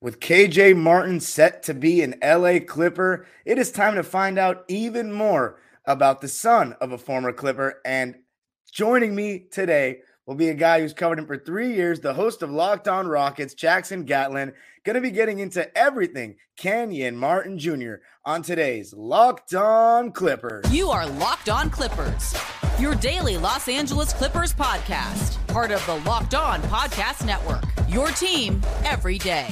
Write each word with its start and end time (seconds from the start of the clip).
With 0.00 0.20
KJ 0.20 0.76
Martin 0.76 1.20
set 1.20 1.62
to 1.64 1.74
be 1.74 2.02
an 2.02 2.16
LA 2.22 2.58
Clipper, 2.60 3.26
it 3.44 3.58
is 3.58 3.72
time 3.72 3.94
to 3.94 4.02
find 4.02 4.38
out 4.38 4.64
even 4.68 5.12
more 5.12 5.60
about 5.86 6.20
the 6.20 6.28
son 6.28 6.74
of 6.80 6.92
a 6.92 6.98
former 6.98 7.32
Clipper. 7.32 7.80
And 7.84 8.16
joining 8.70 9.14
me 9.14 9.46
today 9.50 10.00
will 10.26 10.34
be 10.34 10.48
a 10.48 10.54
guy 10.54 10.80
who's 10.80 10.92
covered 10.92 11.18
him 11.18 11.26
for 11.26 11.38
three 11.38 11.74
years, 11.74 12.00
the 12.00 12.14
host 12.14 12.42
of 12.42 12.50
Locked 12.50 12.88
On 12.88 13.06
Rockets, 13.06 13.54
Jackson 13.54 14.04
Gatlin. 14.04 14.52
Going 14.84 14.94
to 14.94 15.00
be 15.00 15.10
getting 15.10 15.38
into 15.38 15.74
everything 15.76 16.36
Kenyon 16.58 17.16
Martin 17.16 17.58
Jr. 17.58 17.94
on 18.26 18.42
today's 18.42 18.92
Locked 18.92 19.54
On 19.54 20.12
Clippers. 20.12 20.70
You 20.70 20.90
are 20.90 21.06
Locked 21.06 21.48
On 21.48 21.70
Clippers, 21.70 22.34
your 22.78 22.94
daily 22.94 23.38
Los 23.38 23.68
Angeles 23.68 24.12
Clippers 24.12 24.52
podcast, 24.52 25.44
part 25.46 25.70
of 25.70 25.84
the 25.86 25.96
Locked 26.08 26.34
On 26.34 26.60
Podcast 26.62 27.24
Network. 27.24 27.73
Your 27.94 28.08
team 28.08 28.60
every 28.84 29.18
day. 29.18 29.46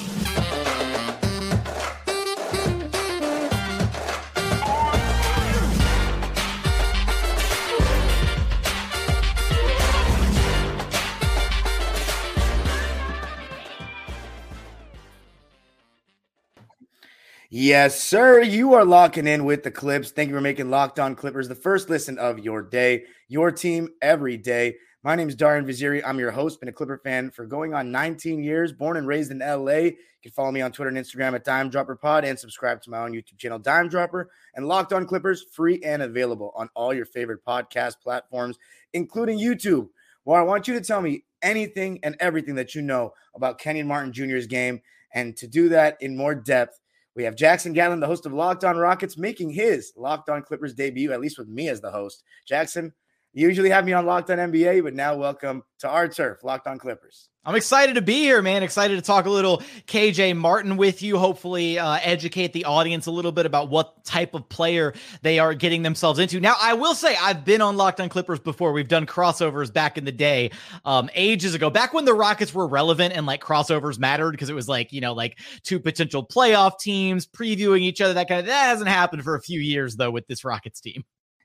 Yes, 17.48 18.02
sir. 18.02 18.40
You 18.40 18.74
are 18.74 18.84
locking 18.84 19.28
in 19.28 19.44
with 19.44 19.62
the 19.62 19.70
Clips. 19.70 20.10
Thank 20.10 20.30
you 20.30 20.34
for 20.34 20.40
making 20.40 20.68
Locked 20.68 20.98
On 20.98 21.14
Clippers 21.14 21.46
the 21.46 21.54
first 21.54 21.88
listen 21.88 22.18
of 22.18 22.40
your 22.40 22.60
day, 22.62 23.04
your 23.28 23.52
team 23.52 23.90
every 24.02 24.36
day. 24.36 24.78
My 25.04 25.16
name 25.16 25.28
is 25.28 25.34
Darian 25.34 25.66
Vaziri. 25.66 26.00
I'm 26.06 26.20
your 26.20 26.30
host, 26.30 26.60
been 26.60 26.68
a 26.68 26.72
Clipper 26.72 26.96
fan 27.02 27.32
for 27.32 27.44
going 27.44 27.74
on 27.74 27.90
19 27.90 28.40
years, 28.40 28.72
born 28.72 28.96
and 28.96 29.04
raised 29.04 29.32
in 29.32 29.40
LA. 29.40 29.72
You 29.72 29.96
can 30.22 30.30
follow 30.30 30.52
me 30.52 30.60
on 30.60 30.70
Twitter 30.70 30.90
and 30.90 30.96
Instagram 30.96 31.34
at 31.34 31.42
Dime 31.42 31.70
Dropper 31.70 31.96
Pod 31.96 32.24
and 32.24 32.38
subscribe 32.38 32.80
to 32.82 32.90
my 32.90 33.00
own 33.00 33.12
YouTube 33.12 33.36
channel, 33.36 33.58
Dime 33.58 33.88
Dropper, 33.88 34.30
and 34.54 34.68
Locked 34.68 34.92
On 34.92 35.04
Clippers, 35.04 35.44
free 35.50 35.80
and 35.84 36.02
available 36.02 36.52
on 36.54 36.70
all 36.76 36.94
your 36.94 37.04
favorite 37.04 37.44
podcast 37.44 37.94
platforms, 38.00 38.60
including 38.92 39.40
YouTube. 39.40 39.88
Well, 40.24 40.38
I 40.38 40.44
want 40.44 40.68
you 40.68 40.74
to 40.74 40.80
tell 40.80 41.02
me 41.02 41.24
anything 41.42 41.98
and 42.04 42.14
everything 42.20 42.54
that 42.54 42.76
you 42.76 42.80
know 42.80 43.12
about 43.34 43.58
Kenyon 43.58 43.88
Martin 43.88 44.12
Jr.'s 44.12 44.46
game. 44.46 44.80
And 45.14 45.36
to 45.38 45.48
do 45.48 45.68
that 45.70 45.96
in 46.00 46.16
more 46.16 46.36
depth, 46.36 46.78
we 47.16 47.24
have 47.24 47.34
Jackson 47.34 47.72
Gatlin, 47.72 47.98
the 47.98 48.06
host 48.06 48.24
of 48.24 48.32
Locked 48.32 48.62
On 48.62 48.76
Rockets, 48.76 49.18
making 49.18 49.50
his 49.50 49.92
Locked 49.96 50.28
On 50.28 50.42
Clippers 50.42 50.74
debut, 50.74 51.10
at 51.10 51.20
least 51.20 51.38
with 51.38 51.48
me 51.48 51.68
as 51.68 51.80
the 51.80 51.90
host. 51.90 52.22
Jackson, 52.46 52.92
you 53.32 53.48
usually 53.48 53.70
have 53.70 53.84
me 53.84 53.92
on 53.94 54.04
Locked 54.04 54.30
On 54.30 54.38
NBA, 54.38 54.82
but 54.82 54.94
now 54.94 55.16
welcome 55.16 55.62
to 55.78 55.88
our 55.88 56.06
turf, 56.06 56.44
Locked 56.44 56.66
On 56.66 56.78
Clippers. 56.78 57.30
I'm 57.44 57.56
excited 57.56 57.96
to 57.96 58.02
be 58.02 58.20
here, 58.20 58.40
man. 58.40 58.62
Excited 58.62 58.94
to 58.96 59.02
talk 59.02 59.24
a 59.26 59.30
little 59.30 59.62
KJ 59.88 60.36
Martin 60.36 60.76
with 60.76 61.02
you. 61.02 61.18
Hopefully, 61.18 61.76
uh, 61.76 61.98
educate 62.00 62.52
the 62.52 62.66
audience 62.66 63.06
a 63.06 63.10
little 63.10 63.32
bit 63.32 63.46
about 63.46 63.68
what 63.68 64.04
type 64.04 64.34
of 64.34 64.48
player 64.48 64.94
they 65.22 65.40
are 65.40 65.52
getting 65.54 65.82
themselves 65.82 66.20
into. 66.20 66.38
Now, 66.38 66.54
I 66.60 66.74
will 66.74 66.94
say 66.94 67.16
I've 67.20 67.44
been 67.44 67.60
on 67.60 67.76
Locked 67.76 68.00
On 68.00 68.08
Clippers 68.08 68.38
before. 68.38 68.72
We've 68.72 68.86
done 68.86 69.06
crossovers 69.06 69.72
back 69.72 69.98
in 69.98 70.04
the 70.04 70.12
day, 70.12 70.52
um, 70.84 71.10
ages 71.14 71.54
ago, 71.54 71.68
back 71.68 71.92
when 71.92 72.04
the 72.04 72.14
Rockets 72.14 72.54
were 72.54 72.68
relevant 72.68 73.16
and 73.16 73.26
like 73.26 73.42
crossovers 73.42 73.98
mattered 73.98 74.32
because 74.32 74.50
it 74.50 74.54
was 74.54 74.68
like 74.68 74.92
you 74.92 75.00
know 75.00 75.14
like 75.14 75.38
two 75.64 75.80
potential 75.80 76.24
playoff 76.24 76.78
teams 76.78 77.26
previewing 77.26 77.80
each 77.80 78.00
other. 78.00 78.14
That 78.14 78.28
kind 78.28 78.40
of 78.40 78.46
that 78.46 78.66
hasn't 78.66 78.88
happened 78.88 79.24
for 79.24 79.34
a 79.34 79.40
few 79.40 79.58
years 79.58 79.96
though 79.96 80.10
with 80.10 80.28
this 80.28 80.44
Rockets 80.44 80.80
team. 80.80 81.02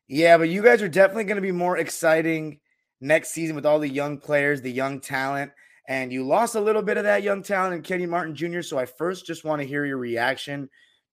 Yeah, 0.08 0.38
but 0.38 0.50
you 0.50 0.64
guys 0.64 0.82
are 0.82 0.88
definitely 0.88 1.26
going 1.26 1.36
to 1.36 1.42
be 1.42 1.52
more 1.52 1.78
exciting 1.78 2.60
next 3.02 3.30
season 3.30 3.56
with 3.56 3.66
all 3.66 3.80
the 3.80 3.90
young 3.90 4.18
players, 4.18 4.62
the 4.62 4.72
young 4.72 5.00
talent 5.00 5.52
and 5.88 6.12
you 6.12 6.26
lost 6.26 6.56
a 6.56 6.62
little 6.62 6.82
bit 6.82 6.98
of 6.98 7.06
that 7.06 7.24
young 7.24 7.42
talent 7.42 7.74
in 7.74 7.82
Kenyon 7.82 8.10
Martin 8.10 8.36
Jr. 8.36 8.62
So 8.62 8.78
I 8.78 8.86
first 8.86 9.26
just 9.26 9.46
want 9.46 9.62
to 9.62 9.68
hear 9.68 9.86
your 9.86 9.98
reaction 9.98 10.70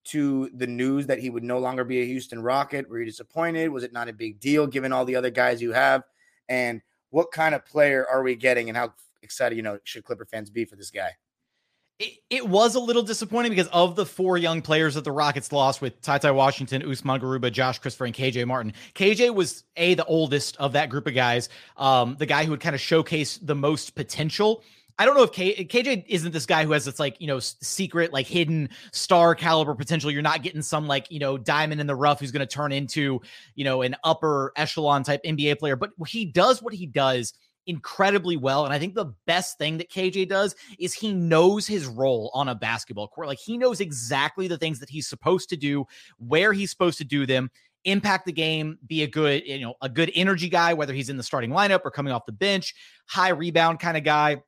to 0.06 0.50
the 0.54 0.66
news 0.66 1.06
that 1.06 1.20
he 1.20 1.30
would 1.30 1.44
no 1.44 1.58
longer 1.58 1.84
be 1.84 2.02
a 2.02 2.06
Houston 2.06 2.42
Rocket. 2.42 2.88
Were 2.90 2.98
you 2.98 3.06
disappointed? 3.06 3.68
Was 3.68 3.84
it 3.84 3.92
not 3.92 4.08
a 4.08 4.12
big 4.12 4.40
deal 4.40 4.66
given 4.66 4.92
all 4.92 5.04
the 5.04 5.16
other 5.16 5.30
guys 5.30 5.62
you 5.62 5.72
have? 5.72 6.02
And 6.48 6.82
what 7.10 7.30
kind 7.30 7.54
of 7.54 7.64
player 7.64 8.06
are 8.06 8.22
we 8.22 8.34
getting 8.34 8.68
and 8.68 8.76
how 8.76 8.92
excited, 9.22 9.56
you 9.56 9.62
know, 9.62 9.78
should 9.84 10.04
Clipper 10.04 10.26
fans 10.26 10.50
be 10.50 10.64
for 10.64 10.76
this 10.76 10.90
guy? 10.90 11.10
It, 11.98 12.18
it 12.28 12.48
was 12.48 12.74
a 12.74 12.80
little 12.80 13.04
disappointing 13.04 13.50
because 13.52 13.68
of 13.68 13.94
the 13.94 14.04
four 14.04 14.36
young 14.36 14.62
players 14.62 14.96
that 14.96 15.04
the 15.04 15.12
Rockets 15.12 15.52
lost 15.52 15.80
with 15.80 16.00
TyTy 16.02 16.34
Washington, 16.34 16.82
Usman 16.82 17.20
Garuba, 17.20 17.52
Josh 17.52 17.78
Christopher, 17.78 18.06
and 18.06 18.14
KJ 18.14 18.46
Martin. 18.46 18.72
KJ 18.94 19.32
was 19.32 19.62
a 19.76 19.94
the 19.94 20.04
oldest 20.06 20.56
of 20.56 20.72
that 20.72 20.90
group 20.90 21.06
of 21.06 21.14
guys, 21.14 21.48
um, 21.76 22.16
the 22.18 22.26
guy 22.26 22.44
who 22.44 22.50
would 22.50 22.60
kind 22.60 22.74
of 22.74 22.80
showcase 22.80 23.38
the 23.38 23.54
most 23.54 23.94
potential. 23.94 24.64
I 24.98 25.06
don't 25.06 25.16
know 25.16 25.22
if 25.22 25.32
K, 25.32 25.64
KJ 25.64 26.04
isn't 26.08 26.32
this 26.32 26.46
guy 26.46 26.64
who 26.64 26.72
has 26.72 26.84
this 26.84 26.98
like 26.98 27.20
you 27.20 27.26
know 27.26 27.38
secret 27.38 28.12
like 28.12 28.26
hidden 28.26 28.70
star 28.92 29.34
caliber 29.34 29.74
potential. 29.74 30.10
You're 30.10 30.22
not 30.22 30.42
getting 30.42 30.62
some 30.62 30.86
like 30.86 31.10
you 31.10 31.18
know 31.18 31.36
diamond 31.38 31.80
in 31.80 31.86
the 31.86 31.96
rough 31.96 32.20
who's 32.20 32.32
going 32.32 32.46
to 32.46 32.52
turn 32.52 32.72
into 32.72 33.20
you 33.54 33.64
know 33.64 33.82
an 33.82 33.96
upper 34.04 34.52
echelon 34.56 35.02
type 35.04 35.22
NBA 35.24 35.58
player, 35.58 35.76
but 35.76 35.90
he 36.06 36.24
does 36.24 36.62
what 36.62 36.74
he 36.74 36.86
does 36.86 37.34
incredibly 37.66 38.36
well. 38.36 38.64
And 38.64 38.74
I 38.74 38.78
think 38.78 38.94
the 38.94 39.12
best 39.26 39.58
thing 39.58 39.78
that 39.78 39.90
KJ 39.90 40.28
does 40.28 40.54
is 40.78 40.94
he 40.94 41.12
knows 41.12 41.66
his 41.66 41.86
role 41.86 42.30
on 42.34 42.48
a 42.48 42.54
basketball 42.54 43.08
court. 43.08 43.26
Like 43.26 43.38
he 43.38 43.58
knows 43.58 43.80
exactly 43.80 44.48
the 44.48 44.58
things 44.58 44.80
that 44.80 44.90
he's 44.90 45.08
supposed 45.08 45.48
to 45.50 45.56
do, 45.56 45.86
where 46.18 46.52
he's 46.52 46.70
supposed 46.70 46.98
to 46.98 47.04
do 47.04 47.26
them 47.26 47.50
impact 47.84 48.26
the 48.26 48.32
game, 48.32 48.78
be 48.86 49.02
a 49.02 49.06
good, 49.06 49.42
you 49.46 49.60
know, 49.60 49.74
a 49.82 49.88
good 49.88 50.10
energy 50.14 50.48
guy, 50.48 50.72
whether 50.72 50.94
he's 50.94 51.10
in 51.10 51.16
the 51.16 51.22
starting 51.22 51.50
lineup 51.50 51.80
or 51.84 51.90
coming 51.90 52.12
off 52.12 52.24
the 52.26 52.32
bench, 52.32 52.74
high 53.06 53.28
rebound 53.28 53.78
kind 53.78 53.96
of 53.96 54.04
guy 54.04 54.42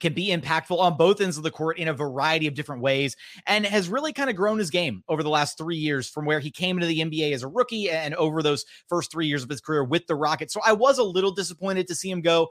can 0.00 0.12
be 0.12 0.28
impactful 0.28 0.78
on 0.78 0.96
both 0.96 1.20
ends 1.20 1.36
of 1.36 1.42
the 1.42 1.50
court 1.50 1.78
in 1.78 1.88
a 1.88 1.94
variety 1.94 2.46
of 2.46 2.54
different 2.54 2.82
ways 2.82 3.16
and 3.46 3.64
has 3.64 3.88
really 3.88 4.12
kind 4.12 4.28
of 4.28 4.36
grown 4.36 4.58
his 4.58 4.70
game 4.70 5.02
over 5.08 5.22
the 5.22 5.28
last 5.28 5.56
three 5.56 5.76
years 5.76 6.08
from 6.08 6.24
where 6.24 6.40
he 6.40 6.50
came 6.50 6.76
into 6.76 6.86
the 6.86 7.00
NBA 7.00 7.32
as 7.32 7.42
a 7.42 7.48
rookie 7.48 7.90
and 7.90 8.14
over 8.16 8.42
those 8.42 8.64
first 8.88 9.10
three 9.12 9.26
years 9.26 9.42
of 9.42 9.48
his 9.48 9.60
career 9.60 9.84
with 9.84 10.06
the 10.06 10.16
Rockets. 10.16 10.52
So 10.52 10.60
I 10.64 10.72
was 10.72 10.98
a 10.98 11.04
little 11.04 11.30
disappointed 11.30 11.86
to 11.88 11.94
see 11.94 12.10
him 12.10 12.22
go, 12.22 12.48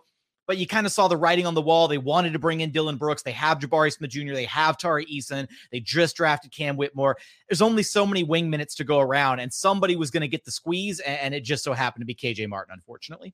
but 0.48 0.58
you 0.58 0.68
kind 0.68 0.86
of 0.86 0.92
saw 0.92 1.08
the 1.08 1.18
writing 1.18 1.46
on 1.46 1.54
the 1.54 1.62
wall. 1.62 1.88
They 1.88 1.98
wanted 1.98 2.34
to 2.34 2.40
bring 2.40 2.62
in 2.62 2.72
Dillon 2.72 2.98
Brooks. 2.98 3.24
They 3.24 3.32
have 3.32 3.60
Jabari 3.60 3.92
Smith 3.92 4.12
Jr., 4.12 4.34
they 4.34 4.46
have 4.46 4.78
Tari 4.78 5.06
Eason, 5.06 5.48
they 5.72 5.80
just 5.80 6.16
drafted 6.16 6.52
Cam 6.52 6.78
Whitmore. 6.78 7.18
There's 7.50 7.62
only 7.62 7.84
so 7.84 8.06
many 8.06 8.24
wing 8.24 8.50
minutes 8.50 8.76
to 8.76 8.84
go 8.84 9.00
around, 9.00 9.40
and 9.40 9.54
somebody 9.54 9.96
was 9.96 10.12
going 10.12 10.22
to 10.22 10.28
get 10.28 10.46
the 10.46 10.52
squeeze, 10.52 11.00
and 11.02 11.34
it 11.34 11.44
just 11.44 11.64
so 11.64 11.74
happened 11.74 12.02
to 12.02 12.06
be 12.06 12.16
KJ 12.16 12.48
Martin, 12.48 12.74
unfortunately. 12.74 13.34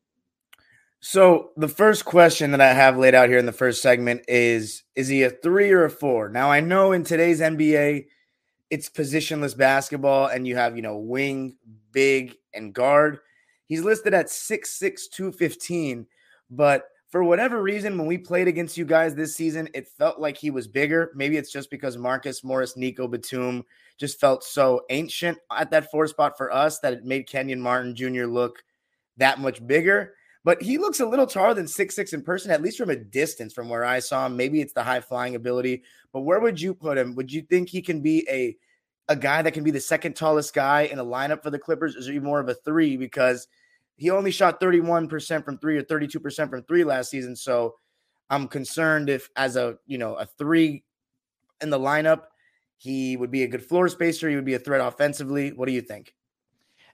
So 1.01 1.51
the 1.55 1.69
first 1.69 2.03
question 2.03 2.51
that 2.51 2.59
I 2.61 2.73
have 2.73 2.97
laid 2.97 3.15
out 3.15 3.29
here 3.29 3.37
in 3.37 3.45
the 3.45 3.51
first 3.53 3.81
segment 3.81 4.21
is 4.27 4.83
is 4.95 5.07
he 5.07 5.23
a 5.23 5.29
3 5.29 5.71
or 5.71 5.85
a 5.85 5.89
4? 5.89 6.29
Now 6.29 6.51
I 6.51 6.59
know 6.59 6.91
in 6.91 7.03
today's 7.03 7.39
NBA 7.39 8.05
it's 8.69 8.89
positionless 8.89 9.57
basketball 9.57 10.27
and 10.27 10.45
you 10.45 10.55
have, 10.55 10.75
you 10.75 10.81
know, 10.81 10.97
wing, 10.97 11.55
big 11.91 12.35
and 12.53 12.73
guard. 12.73 13.19
He's 13.65 13.81
listed 13.81 14.13
at 14.13 14.29
six 14.29 14.71
six 14.71 15.07
two 15.07 15.31
fifteen, 15.31 16.05
but 16.49 16.85
for 17.07 17.23
whatever 17.23 17.63
reason 17.63 17.97
when 17.97 18.05
we 18.05 18.17
played 18.17 18.47
against 18.47 18.77
you 18.77 18.85
guys 18.85 19.15
this 19.15 19.35
season, 19.35 19.69
it 19.73 19.87
felt 19.87 20.19
like 20.19 20.37
he 20.37 20.51
was 20.51 20.67
bigger. 20.67 21.11
Maybe 21.15 21.37
it's 21.37 21.51
just 21.51 21.71
because 21.71 21.97
Marcus 21.97 22.43
Morris, 22.43 22.77
Nico 22.77 23.07
Batum 23.07 23.63
just 23.97 24.19
felt 24.19 24.43
so 24.43 24.81
ancient 24.89 25.37
at 25.51 25.71
that 25.71 25.89
four 25.91 26.07
spot 26.07 26.37
for 26.37 26.53
us 26.53 26.79
that 26.79 26.93
it 26.93 27.05
made 27.05 27.27
Kenyon 27.27 27.61
Martin 27.61 27.95
Jr. 27.95 28.25
look 28.25 28.63
that 29.17 29.39
much 29.39 29.65
bigger 29.65 30.13
but 30.49 30.63
he 30.63 30.79
looks 30.79 30.99
a 30.99 31.05
little 31.05 31.27
taller 31.27 31.53
than 31.53 31.67
six 31.67 31.93
six 31.93 32.11
in 32.11 32.23
person, 32.23 32.49
at 32.49 32.63
least 32.63 32.79
from 32.79 32.89
a 32.89 32.95
distance 32.95 33.53
from 33.53 33.69
where 33.69 33.85
I 33.85 33.99
saw 33.99 34.25
him. 34.25 34.35
Maybe 34.35 34.61
it's 34.61 34.73
the 34.73 34.81
high 34.81 34.99
flying 34.99 35.35
ability, 35.35 35.83
but 36.11 36.21
where 36.21 36.39
would 36.39 36.59
you 36.59 36.73
put 36.73 36.97
him? 36.97 37.13
Would 37.13 37.31
you 37.31 37.43
think 37.43 37.69
he 37.69 37.83
can 37.83 38.01
be 38.01 38.27
a 38.27 38.57
a 39.09 39.15
guy 39.15 39.43
that 39.43 39.51
can 39.51 39.63
be 39.63 39.69
the 39.69 39.79
second 39.79 40.15
tallest 40.15 40.55
guy 40.55 40.81
in 40.91 40.97
a 40.97 41.05
lineup 41.05 41.43
for 41.43 41.51
the 41.51 41.59
Clippers? 41.59 41.95
Is 41.95 42.07
he 42.07 42.17
more 42.17 42.39
of 42.39 42.49
a 42.49 42.55
three 42.55 42.97
because 42.97 43.47
he 43.95 44.09
only 44.09 44.31
shot 44.31 44.59
31% 44.59 45.45
from 45.45 45.59
three 45.59 45.77
or 45.77 45.83
32% 45.83 46.49
from 46.49 46.63
three 46.63 46.83
last 46.83 47.11
season? 47.11 47.35
So 47.35 47.75
I'm 48.31 48.47
concerned 48.47 49.07
if 49.07 49.29
as 49.35 49.55
a 49.55 49.77
you 49.85 49.99
know 49.99 50.15
a 50.15 50.25
three 50.25 50.83
in 51.61 51.69
the 51.69 51.77
lineup, 51.77 52.23
he 52.77 53.17
would 53.17 53.29
be 53.29 53.43
a 53.43 53.47
good 53.47 53.63
floor 53.63 53.87
spacer, 53.87 54.27
he 54.27 54.35
would 54.35 54.45
be 54.45 54.55
a 54.55 54.59
threat 54.59 54.81
offensively. 54.81 55.51
What 55.51 55.67
do 55.67 55.73
you 55.73 55.81
think? 55.81 56.15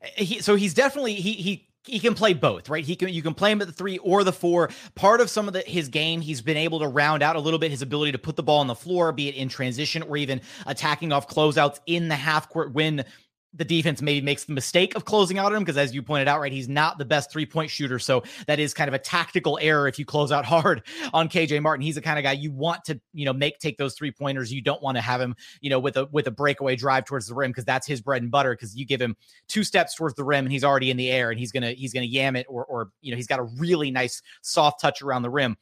Eh, 0.01 0.09
eh, 0.17 0.23
he, 0.25 0.41
so 0.41 0.55
he's 0.55 0.73
definitely 0.73 1.13
he 1.13 1.31
he 1.31 1.69
he 1.85 1.99
can 1.99 2.15
play 2.15 2.33
both, 2.33 2.69
right? 2.69 2.83
He 2.83 2.95
can 2.95 3.09
you 3.09 3.21
can 3.21 3.33
play 3.33 3.51
him 3.51 3.61
at 3.61 3.67
the 3.67 3.73
three 3.73 3.97
or 3.99 4.23
the 4.23 4.33
four. 4.33 4.69
Part 4.95 5.21
of 5.21 5.29
some 5.29 5.47
of 5.47 5.53
the, 5.53 5.61
his 5.61 5.87
game, 5.87 6.21
he's 6.21 6.41
been 6.41 6.57
able 6.57 6.79
to 6.79 6.87
round 6.87 7.23
out 7.23 7.35
a 7.35 7.39
little 7.39 7.59
bit 7.59 7.71
his 7.71 7.81
ability 7.81 8.11
to 8.13 8.17
put 8.17 8.35
the 8.35 8.43
ball 8.43 8.59
on 8.59 8.67
the 8.67 8.75
floor, 8.75 9.11
be 9.11 9.27
it 9.27 9.35
in 9.35 9.49
transition 9.49 10.03
or 10.03 10.17
even 10.17 10.41
attacking 10.65 11.11
off 11.11 11.27
closeouts 11.27 11.79
in 11.85 12.07
the 12.07 12.15
half 12.15 12.49
court 12.49 12.73
when 12.73 13.05
the 13.55 13.65
defense 13.65 14.01
maybe 14.01 14.23
makes 14.23 14.43
the 14.43 14.53
mistake 14.53 14.95
of 14.95 15.05
closing 15.05 15.37
out 15.37 15.47
on 15.47 15.55
him 15.57 15.63
because 15.63 15.77
as 15.77 15.93
you 15.93 16.03
pointed 16.03 16.27
out 16.27 16.39
right 16.39 16.51
he's 16.51 16.67
not 16.67 16.97
the 16.97 17.05
best 17.05 17.31
three 17.31 17.45
point 17.45 17.69
shooter. 17.69 17.99
So 17.99 18.23
that 18.47 18.59
is 18.59 18.73
kind 18.73 18.87
of 18.87 18.93
a 18.93 18.99
tactical 18.99 19.57
error 19.61 19.87
if 19.87 19.97
you 19.97 20.05
close 20.05 20.31
out 20.31 20.45
hard 20.55 20.83
on 21.13 21.29
KJ 21.29 21.61
Martin. 21.61 21.83
He's 21.83 21.95
the 21.95 22.01
kind 22.01 22.19
of 22.19 22.23
guy 22.23 22.33
you 22.33 22.51
want 22.51 22.83
to 22.85 22.99
you 23.13 23.25
know 23.25 23.33
make 23.33 23.59
take 23.59 23.77
those 23.77 23.95
three 23.95 24.11
pointers 24.11 24.51
you 24.51 24.61
don't 24.61 24.81
want 24.81 24.97
to 24.97 25.01
have 25.01 25.21
him 25.21 25.35
you 25.61 25.69
know 25.69 25.79
with 25.79 25.97
a 25.97 26.07
with 26.11 26.27
a 26.27 26.31
breakaway 26.31 26.75
drive 26.75 27.05
towards 27.05 27.27
the 27.27 27.33
rim 27.33 27.51
because 27.51 27.65
that's 27.65 27.87
his 27.87 28.01
bread 28.01 28.21
and 28.21 28.31
butter 28.31 28.53
because 28.53 28.75
you 28.75 28.85
give 28.85 29.01
him 29.01 29.15
two 29.47 29.63
steps 29.63 29.95
towards 29.95 30.15
the 30.15 30.23
rim 30.23 30.45
and 30.45 30.51
he's 30.51 30.63
already 30.63 30.91
in 30.91 30.97
the 30.97 31.09
air 31.09 31.31
and 31.31 31.39
he's 31.39 31.51
gonna 31.51 31.71
he's 31.71 31.93
gonna 31.93 32.05
yam 32.05 32.35
it 32.35 32.45
or 32.49 32.65
or 32.65 32.89
you 33.01 33.11
know 33.11 33.17
he's 33.17 33.27
got 33.27 33.39
a 33.39 33.43
really 33.43 33.91
nice 33.91 34.21
soft 34.41 34.81
touch 34.81 35.01
around 35.01 35.21
the 35.21 35.29
rim. 35.29 35.57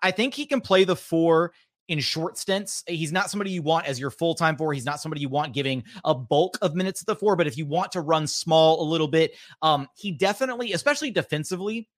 I 0.00 0.12
think 0.12 0.34
he 0.34 0.46
can 0.46 0.60
play 0.60 0.84
the 0.84 0.94
four 0.94 1.52
in 1.92 2.00
short 2.00 2.38
stints. 2.38 2.82
He's 2.86 3.12
not 3.12 3.30
somebody 3.30 3.50
you 3.50 3.60
want 3.60 3.86
as 3.86 4.00
your 4.00 4.10
full 4.10 4.34
time 4.34 4.56
four. 4.56 4.72
He's 4.72 4.86
not 4.86 4.98
somebody 4.98 5.20
you 5.20 5.28
want 5.28 5.52
giving 5.52 5.84
a 6.06 6.14
bulk 6.14 6.56
of 6.62 6.74
minutes 6.74 7.02
at 7.02 7.06
the 7.06 7.14
four. 7.14 7.36
But 7.36 7.46
if 7.46 7.58
you 7.58 7.66
want 7.66 7.92
to 7.92 8.00
run 8.00 8.26
small 8.26 8.82
a 8.82 8.86
little 8.88 9.08
bit, 9.08 9.34
um, 9.60 9.86
he 9.94 10.10
definitely, 10.10 10.72
especially 10.72 11.10
defensively, 11.10 11.90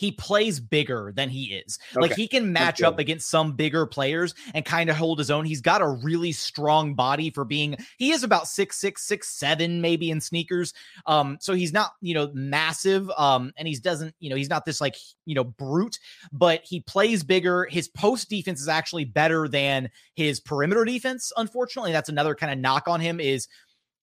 he 0.00 0.10
plays 0.10 0.60
bigger 0.60 1.12
than 1.14 1.28
he 1.28 1.52
is. 1.52 1.78
Okay. 1.92 2.00
Like 2.00 2.14
he 2.14 2.26
can 2.26 2.54
match 2.54 2.80
up 2.80 2.98
against 2.98 3.28
some 3.28 3.52
bigger 3.52 3.84
players 3.84 4.34
and 4.54 4.64
kind 4.64 4.88
of 4.88 4.96
hold 4.96 5.18
his 5.18 5.30
own. 5.30 5.44
He's 5.44 5.60
got 5.60 5.82
a 5.82 5.88
really 5.88 6.32
strong 6.32 6.94
body 6.94 7.28
for 7.28 7.44
being 7.44 7.76
he 7.98 8.10
is 8.10 8.24
about 8.24 8.48
six 8.48 8.78
six, 8.78 9.02
six 9.02 9.28
seven, 9.28 9.82
maybe 9.82 10.10
in 10.10 10.22
sneakers. 10.22 10.72
Um, 11.04 11.36
so 11.38 11.52
he's 11.52 11.74
not, 11.74 11.96
you 12.00 12.14
know, 12.14 12.30
massive. 12.32 13.10
Um, 13.18 13.52
and 13.58 13.68
he's 13.68 13.80
doesn't, 13.80 14.14
you 14.20 14.30
know, 14.30 14.36
he's 14.36 14.48
not 14.48 14.64
this 14.64 14.80
like 14.80 14.96
you 15.26 15.34
know, 15.34 15.44
brute, 15.44 15.98
but 16.32 16.62
he 16.64 16.80
plays 16.80 17.22
bigger. 17.22 17.66
His 17.66 17.86
post 17.86 18.30
defense 18.30 18.62
is 18.62 18.68
actually 18.68 19.04
better 19.04 19.48
than 19.48 19.90
his 20.14 20.40
perimeter 20.40 20.86
defense. 20.86 21.30
Unfortunately, 21.36 21.92
that's 21.92 22.08
another 22.08 22.34
kind 22.34 22.50
of 22.50 22.58
knock 22.58 22.88
on 22.88 23.00
him 23.00 23.20
is 23.20 23.48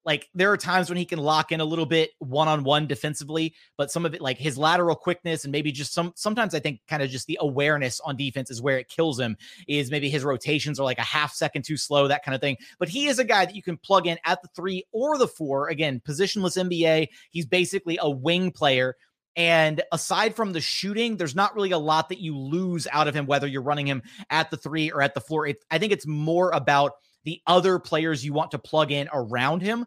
like 0.04 0.28
there 0.34 0.52
are 0.52 0.56
times 0.56 0.88
when 0.88 0.98
he 0.98 1.04
can 1.04 1.18
lock 1.18 1.52
in 1.52 1.60
a 1.60 1.64
little 1.64 1.86
bit 1.86 2.10
one 2.18 2.48
on 2.48 2.62
one 2.62 2.86
defensively, 2.86 3.54
but 3.78 3.90
some 3.90 4.04
of 4.04 4.14
it, 4.14 4.20
like 4.20 4.38
his 4.38 4.58
lateral 4.58 4.96
quickness 4.96 5.44
and 5.44 5.52
maybe 5.52 5.72
just 5.72 5.94
some, 5.94 6.12
sometimes 6.14 6.54
I 6.54 6.60
think 6.60 6.80
kind 6.88 7.02
of 7.02 7.10
just 7.10 7.26
the 7.26 7.38
awareness 7.40 8.00
on 8.00 8.16
defense 8.16 8.50
is 8.50 8.60
where 8.60 8.78
it 8.78 8.88
kills 8.88 9.18
him. 9.18 9.36
Is 9.66 9.90
maybe 9.90 10.10
his 10.10 10.24
rotations 10.24 10.78
are 10.78 10.84
like 10.84 10.98
a 10.98 11.02
half 11.02 11.32
second 11.32 11.62
too 11.62 11.76
slow, 11.76 12.08
that 12.08 12.24
kind 12.24 12.34
of 12.34 12.40
thing. 12.40 12.56
But 12.78 12.88
he 12.88 13.06
is 13.06 13.18
a 13.18 13.24
guy 13.24 13.46
that 13.46 13.56
you 13.56 13.62
can 13.62 13.78
plug 13.78 14.06
in 14.06 14.18
at 14.24 14.42
the 14.42 14.48
three 14.54 14.84
or 14.92 15.16
the 15.18 15.28
four. 15.28 15.68
Again, 15.68 16.02
positionless 16.06 16.62
NBA. 16.62 17.08
He's 17.30 17.46
basically 17.46 17.98
a 18.00 18.10
wing 18.10 18.50
player. 18.50 18.96
And 19.36 19.82
aside 19.90 20.36
from 20.36 20.52
the 20.52 20.60
shooting, 20.60 21.16
there's 21.16 21.34
not 21.34 21.54
really 21.56 21.72
a 21.72 21.78
lot 21.78 22.08
that 22.10 22.20
you 22.20 22.38
lose 22.38 22.86
out 22.92 23.08
of 23.08 23.14
him, 23.14 23.26
whether 23.26 23.46
you're 23.46 23.62
running 23.62 23.86
him 23.86 24.02
at 24.30 24.50
the 24.50 24.56
three 24.56 24.92
or 24.92 25.02
at 25.02 25.14
the 25.14 25.20
floor. 25.20 25.46
It, 25.46 25.64
I 25.70 25.78
think 25.78 25.92
it's 25.92 26.06
more 26.06 26.50
about 26.52 26.92
the 27.24 27.40
other 27.46 27.78
players 27.78 28.24
you 28.24 28.32
want 28.32 28.50
to 28.52 28.58
plug 28.58 28.92
in 28.92 29.08
around 29.12 29.62
him. 29.62 29.84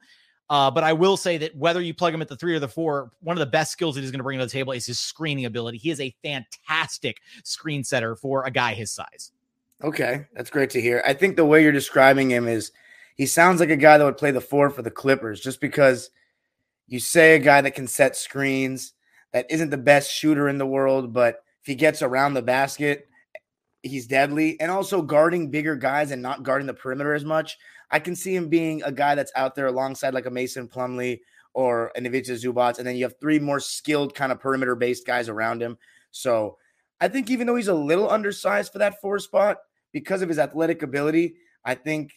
Uh, 0.50 0.72
but 0.72 0.84
I 0.84 0.94
will 0.94 1.18
say 1.18 1.38
that 1.40 1.56
whether 1.56 1.82
you 1.82 1.94
plug 1.94 2.14
him 2.14 2.22
at 2.22 2.30
the 2.30 2.36
three 2.36 2.56
or 2.56 2.60
the 2.60 2.68
four, 2.68 3.12
one 3.22 3.36
of 3.36 3.40
the 3.40 3.46
best 3.46 3.72
skills 3.72 3.96
that 3.96 4.02
he's 4.02 4.12
going 4.12 4.20
to 4.20 4.24
bring 4.24 4.40
to 4.40 4.46
the 4.46 4.52
table 4.52 4.72
is 4.72 4.86
his 4.86 5.00
screening 5.00 5.46
ability. 5.46 5.78
He 5.78 5.92
is 5.92 6.00
a 6.00 6.16
fantastic 6.24 7.18
screen 7.44 7.84
setter 7.84 8.16
for 8.16 8.46
a 8.46 8.52
guy 8.52 8.74
his 8.74 8.92
size. 8.92 9.32
Okay, 9.84 10.26
that's 10.34 10.50
great 10.50 10.70
to 10.72 10.82
hear. 10.82 11.04
I 11.06 11.14
think 11.14 11.36
the 11.36 11.46
way 11.46 11.62
you're 11.62 11.72
describing 11.72 12.32
him 12.32 12.48
is 12.48 12.72
he 13.16 13.26
sounds 13.26 13.60
like 13.60 13.70
a 13.70 13.76
guy 13.76 13.98
that 13.98 14.06
would 14.06 14.18
play 14.18 14.32
the 14.32 14.42
four 14.42 14.70
for 14.70 14.82
the 14.82 14.92
Clippers 14.92 15.42
just 15.42 15.60
because 15.60 16.12
you 16.88 17.00
say 17.00 17.36
a 17.36 17.40
guy 17.40 17.62
that 17.62 17.76
can 17.76 17.88
set 17.88 18.16
screens, 18.16 18.94
that 19.34 19.46
isn't 19.50 19.70
the 19.70 19.78
best 19.78 20.12
shooter 20.12 20.48
in 20.48 20.58
the 20.58 20.66
world, 20.66 21.14
but 21.14 21.44
if 21.62 21.68
he 21.68 21.76
gets 21.76 22.02
around 22.02 22.34
the 22.34 22.42
basket, 22.42 23.10
he's 23.88 24.08
deadly. 24.08 24.60
And 24.60 24.72
also 24.72 25.02
guarding 25.02 25.50
bigger 25.50 25.76
guys 25.76 26.12
and 26.12 26.22
not 26.22 26.44
guarding 26.44 26.68
the 26.68 26.74
perimeter 26.74 27.14
as 27.14 27.26
much. 27.26 27.58
I 27.90 28.00
can 28.00 28.16
see 28.16 28.36
him 28.36 28.50
being 28.50 28.84
a 28.84 28.92
guy 28.92 29.16
that's 29.16 29.32
out 29.36 29.56
there 29.56 29.68
alongside 29.68 30.14
like 30.14 30.26
a 30.26 30.32
Mason 30.32 30.68
Plumlee 30.68 31.20
or 31.54 31.92
an 31.96 32.06
Ivica 32.06 32.32
Zubac. 32.32 32.78
And 32.78 32.86
then 32.86 32.96
you 32.96 33.06
have 33.06 33.16
three 33.20 33.40
more 33.40 33.60
skilled 33.60 34.14
kind 34.14 34.32
of 34.32 34.40
perimeter 34.40 34.76
based 34.76 35.08
guys 35.08 35.30
around 35.30 35.62
him. 35.62 35.78
So 36.12 36.58
I 37.00 37.08
think 37.08 37.30
even 37.30 37.48
though 37.48 37.56
he's 37.56 37.68
a 37.68 37.74
little 37.74 38.10
undersized 38.10 38.72
for 38.72 38.80
that 38.80 39.00
four 39.02 39.20
spot, 39.20 39.58
because 39.94 40.22
of 40.22 40.30
his 40.30 40.40
athletic 40.40 40.84
ability, 40.84 41.36
I 41.64 41.76
think, 41.76 42.12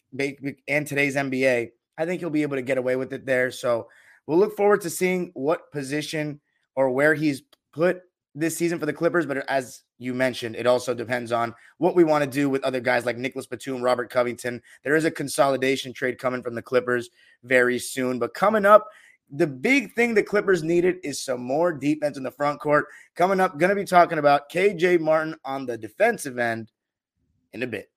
and 0.69 0.87
today's 0.87 1.17
NBA, 1.17 1.71
I 1.97 2.07
think 2.07 2.21
he'll 2.21 2.31
be 2.31 2.43
able 2.43 2.57
to 2.57 2.63
get 2.63 2.79
away 2.79 2.97
with 2.97 3.13
it 3.13 3.27
there. 3.27 3.51
So 3.51 3.89
we'll 4.27 4.39
look 4.39 4.57
forward 4.57 4.81
to 4.83 4.91
seeing 4.91 5.31
what 5.35 5.71
position 5.73 6.41
or 6.75 6.91
where 6.91 7.15
he's 7.15 7.43
put 7.73 8.03
this 8.35 8.57
season 8.57 8.79
for 8.79 8.87
the 8.87 8.93
Clippers, 8.93 9.27
but 9.27 9.49
as 9.49 9.83
you 10.01 10.15
mentioned, 10.15 10.57
it 10.57 10.67
also 10.67 10.95
depends 10.95 11.31
on 11.31 11.55
what 11.77 11.95
we 11.95 12.05
want 12.05 12.25
to 12.25 12.31
do 12.31 12.49
with 12.49 12.65
other 12.65 12.81
guys 12.81 13.05
like 13.05 13.19
Nicholas 13.19 13.47
Batum, 13.47 13.83
Robert 13.83 14.09
Covington. 14.09 14.63
There 14.83 14.97
is 14.97 15.05
a 15.05 15.11
consolidation 15.11 15.93
trade 15.93 16.19
coming 16.19 16.43
from 16.43 16.55
the 16.55 16.63
Clippers 16.63 17.11
very 17.45 17.79
soon. 17.79 18.19
But 18.19 18.33
coming 18.33 18.65
up, 18.65 18.89
the 19.31 19.47
big 19.47 19.93
thing 19.93 20.15
the 20.15 20.23
Clippers 20.23 20.63
needed 20.63 20.97
is 21.05 21.23
some 21.23 21.43
more 21.43 21.71
defense 21.71 22.17
in 22.17 22.23
the 22.23 22.31
front 22.31 22.61
court. 22.61 22.87
Coming 23.15 23.41
up, 23.41 23.59
going 23.59 23.69
to 23.69 23.77
be 23.77 23.85
talking 23.85 24.17
about 24.17 24.51
KJ 24.51 25.01
Martin 25.01 25.37
on 25.45 25.67
the 25.67 25.77
defensive 25.77 26.39
end 26.39 26.73
in 27.53 27.63
a 27.63 27.67
bit. 27.67 27.91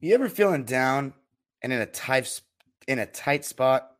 You 0.00 0.12
ever 0.12 0.28
feeling 0.28 0.64
down 0.64 1.14
and 1.62 1.72
in 1.72 1.80
a 1.80 1.86
tight 1.86 2.40
in 2.88 2.98
a 2.98 3.06
tight 3.06 3.44
spot? 3.44 3.92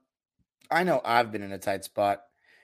I 0.73 0.83
know 0.83 1.01
I've 1.05 1.31
been 1.31 1.43
in 1.43 1.53
a 1.53 1.59
tight 1.59 1.85
spot. 1.85 2.23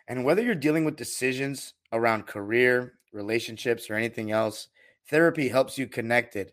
And 0.09 0.25
whether 0.25 0.43
you're 0.43 0.55
dealing 0.57 0.85
with 0.85 0.97
decisions 0.97 1.75
around 1.93 2.27
career, 2.27 2.95
relationships, 3.13 3.91
or 3.91 3.95
anything 3.95 4.31
else, 4.31 4.69
therapy 5.09 5.49
helps 5.49 5.79
you 5.79 5.87
connected 5.87 6.53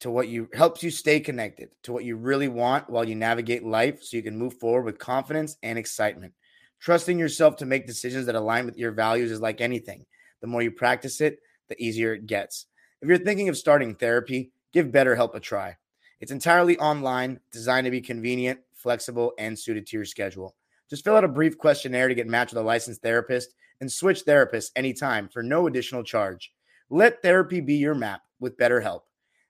to 0.00 0.10
what 0.10 0.28
you 0.28 0.48
helps 0.54 0.82
you 0.82 0.90
stay 0.90 1.18
connected 1.18 1.70
to 1.82 1.92
what 1.92 2.04
you 2.04 2.16
really 2.16 2.48
want 2.48 2.88
while 2.88 3.04
you 3.04 3.16
navigate 3.16 3.64
life 3.64 4.02
so 4.02 4.16
you 4.16 4.22
can 4.22 4.38
move 4.38 4.54
forward 4.58 4.84
with 4.84 4.98
confidence 4.98 5.56
and 5.62 5.78
excitement. 5.78 6.32
Trusting 6.80 7.18
yourself 7.18 7.56
to 7.56 7.66
make 7.66 7.86
decisions 7.86 8.26
that 8.26 8.36
align 8.36 8.64
with 8.64 8.78
your 8.78 8.92
values 8.92 9.32
is 9.32 9.40
like 9.40 9.60
anything. 9.60 10.06
The 10.40 10.46
more 10.46 10.62
you 10.62 10.70
practice 10.70 11.20
it, 11.20 11.40
the 11.68 11.82
easier 11.82 12.14
it 12.14 12.26
gets. 12.26 12.66
If 13.02 13.08
you're 13.08 13.18
thinking 13.18 13.48
of 13.48 13.56
starting 13.56 13.94
therapy, 13.94 14.52
give 14.72 14.86
BetterHelp 14.86 15.34
a 15.34 15.40
try. 15.40 15.76
It's 16.20 16.32
entirely 16.32 16.78
online, 16.78 17.40
designed 17.50 17.86
to 17.86 17.90
be 17.90 18.00
convenient, 18.00 18.60
flexible, 18.74 19.32
and 19.38 19.58
suited 19.58 19.86
to 19.88 19.96
your 19.96 20.04
schedule. 20.04 20.54
Just 20.88 21.04
fill 21.04 21.16
out 21.16 21.24
a 21.24 21.28
brief 21.28 21.58
questionnaire 21.58 22.08
to 22.08 22.14
get 22.14 22.26
matched 22.26 22.52
with 22.52 22.62
a 22.62 22.66
licensed 22.66 23.02
therapist 23.02 23.54
and 23.80 23.90
switch 23.90 24.24
therapists 24.24 24.70
anytime 24.76 25.28
for 25.28 25.42
no 25.42 25.66
additional 25.66 26.02
charge. 26.02 26.52
Let 26.90 27.22
therapy 27.22 27.60
be 27.60 27.74
your 27.74 27.94
map 27.94 28.22
with 28.40 28.56
BetterHelp. 28.56 29.02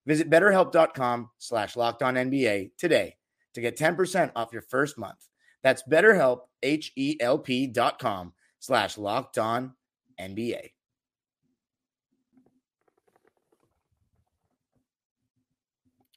Visit 0.07 0.31
betterhelp.com 0.31 1.31
slash 1.39 1.77
locked 1.77 2.03
on 2.03 2.15
NBA 2.15 2.73
today 2.79 3.17
to 3.55 3.61
get 3.61 3.79
10% 3.79 4.33
off 4.35 4.53
your 4.53 4.63
first 4.63 4.99
month. 4.99 5.29
That's 5.63 5.83
betterhelp, 5.83 6.41
H-E-L-P 6.63 7.67
dot 7.69 7.99
com 7.99 8.33
slash 8.59 8.97
locked 8.97 9.39
on 9.39 9.75
NBA. 10.21 10.71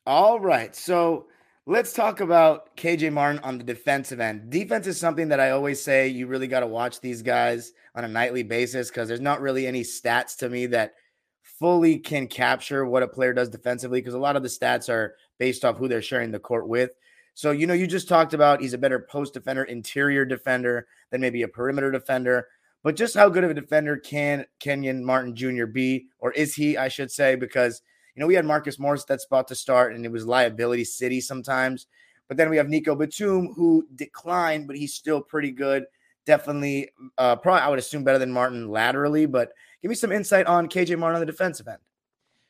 All 0.06 0.40
right. 0.40 0.76
So 0.76 1.28
Let's 1.72 1.94
talk 1.94 2.20
about 2.20 2.76
KJ 2.76 3.14
Martin 3.14 3.40
on 3.46 3.58
the 3.58 3.64
defensive 3.64 4.20
end. 4.20 4.50
Defense 4.50 4.88
is 4.88 5.00
something 5.00 5.30
that 5.30 5.40
I 5.40 5.52
always 5.52 5.82
say 5.82 6.10
you 6.10 6.28
really 6.28 6.50
got 6.50 6.60
to 6.60 6.68
watch 6.68 7.00
these 7.00 7.22
guys 7.22 7.72
on 7.96 8.04
a 8.04 8.10
nightly 8.10 8.44
basis 8.44 8.90
because 8.90 9.08
there's 9.08 9.22
not 9.22 9.40
really 9.40 9.66
any 9.66 9.82
stats 9.82 10.36
to 10.40 10.50
me 10.50 10.66
that 10.66 10.96
fully 11.44 11.98
can 11.98 12.28
capture 12.28 12.86
what 12.86 13.04
a 13.04 13.08
player 13.08 13.34
does 13.34 13.48
defensively 13.48 14.02
because 14.02 14.16
a 14.16 14.20
lot 14.20 14.36
of 14.36 14.44
the 14.44 14.50
stats 14.50 14.90
are 14.90 15.16
based 15.40 15.64
off 15.64 15.78
who 15.78 15.88
they're 15.88 16.02
sharing 16.02 16.30
the 16.30 16.40
court 16.40 16.68
with. 16.68 16.92
So, 17.36 17.52
you 17.52 17.66
know, 17.66 17.74
you 17.74 17.88
just 17.88 18.10
talked 18.10 18.34
about 18.34 18.60
he's 18.60 18.74
a 18.74 18.78
better 18.78 19.08
post 19.10 19.34
defender, 19.34 19.64
interior 19.64 20.26
defender 20.26 20.88
than 21.10 21.22
maybe 21.22 21.44
a 21.44 21.48
perimeter 21.48 21.90
defender. 21.90 22.50
But 22.84 22.98
just 22.98 23.16
how 23.16 23.30
good 23.30 23.46
of 23.46 23.52
a 23.52 23.54
defender 23.54 23.96
can 23.96 24.46
Kenyon 24.60 25.06
Martin 25.06 25.34
Jr. 25.34 25.68
be, 25.68 26.08
or 26.20 26.34
is 26.34 26.54
he, 26.54 26.76
I 26.76 26.90
should 26.90 27.12
say, 27.12 27.36
because 27.36 27.82
you 28.16 28.20
know, 28.20 28.28
we 28.28 28.36
had 28.36 28.46
Marcus 28.46 28.80
Morris 28.80 29.06
that's 29.06 29.26
about 29.26 29.48
to 29.50 29.56
start, 29.56 29.94
and 29.94 30.06
it 30.06 30.12
was 30.12 30.26
liability 30.26 30.84
city 30.84 31.22
sometimes. 31.22 31.88
But 32.28 32.38
then 32.38 32.50
we 32.50 32.58
have 32.58 32.70
Nico 32.70 32.96
Batum, 32.96 33.54
who 33.54 33.88
declined, 33.96 34.68
but 34.68 34.78
he's 34.78 34.94
still 34.94 35.22
pretty 35.22 35.52
good. 35.52 35.86
Definitely, 36.26 36.90
uh, 37.18 37.36
probably 37.36 37.62
I 37.62 37.70
would 37.70 37.80
assume 37.80 38.04
better 38.04 38.20
than 38.20 38.32
Martin 38.32 38.70
laterally. 38.70 39.26
But 39.26 39.52
give 39.82 39.90
me 39.90 39.96
some 39.96 40.12
insight 40.12 40.46
on 40.46 40.70
KJ 40.70 40.98
Martin 40.98 41.16
on 41.16 41.20
the 41.20 41.32
defensive 41.32 41.68
end. 41.68 41.80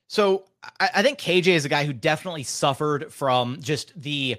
So 0.08 0.46
I, 0.80 0.90
I 0.96 1.02
think 1.04 1.20
KJ 1.20 1.48
is 1.48 1.66
a 1.66 1.70
guy 1.70 1.86
who 1.86 1.94
definitely 1.94 2.44
suffered 2.44 3.14
from 3.14 3.62
just 3.62 4.00
the 4.00 4.38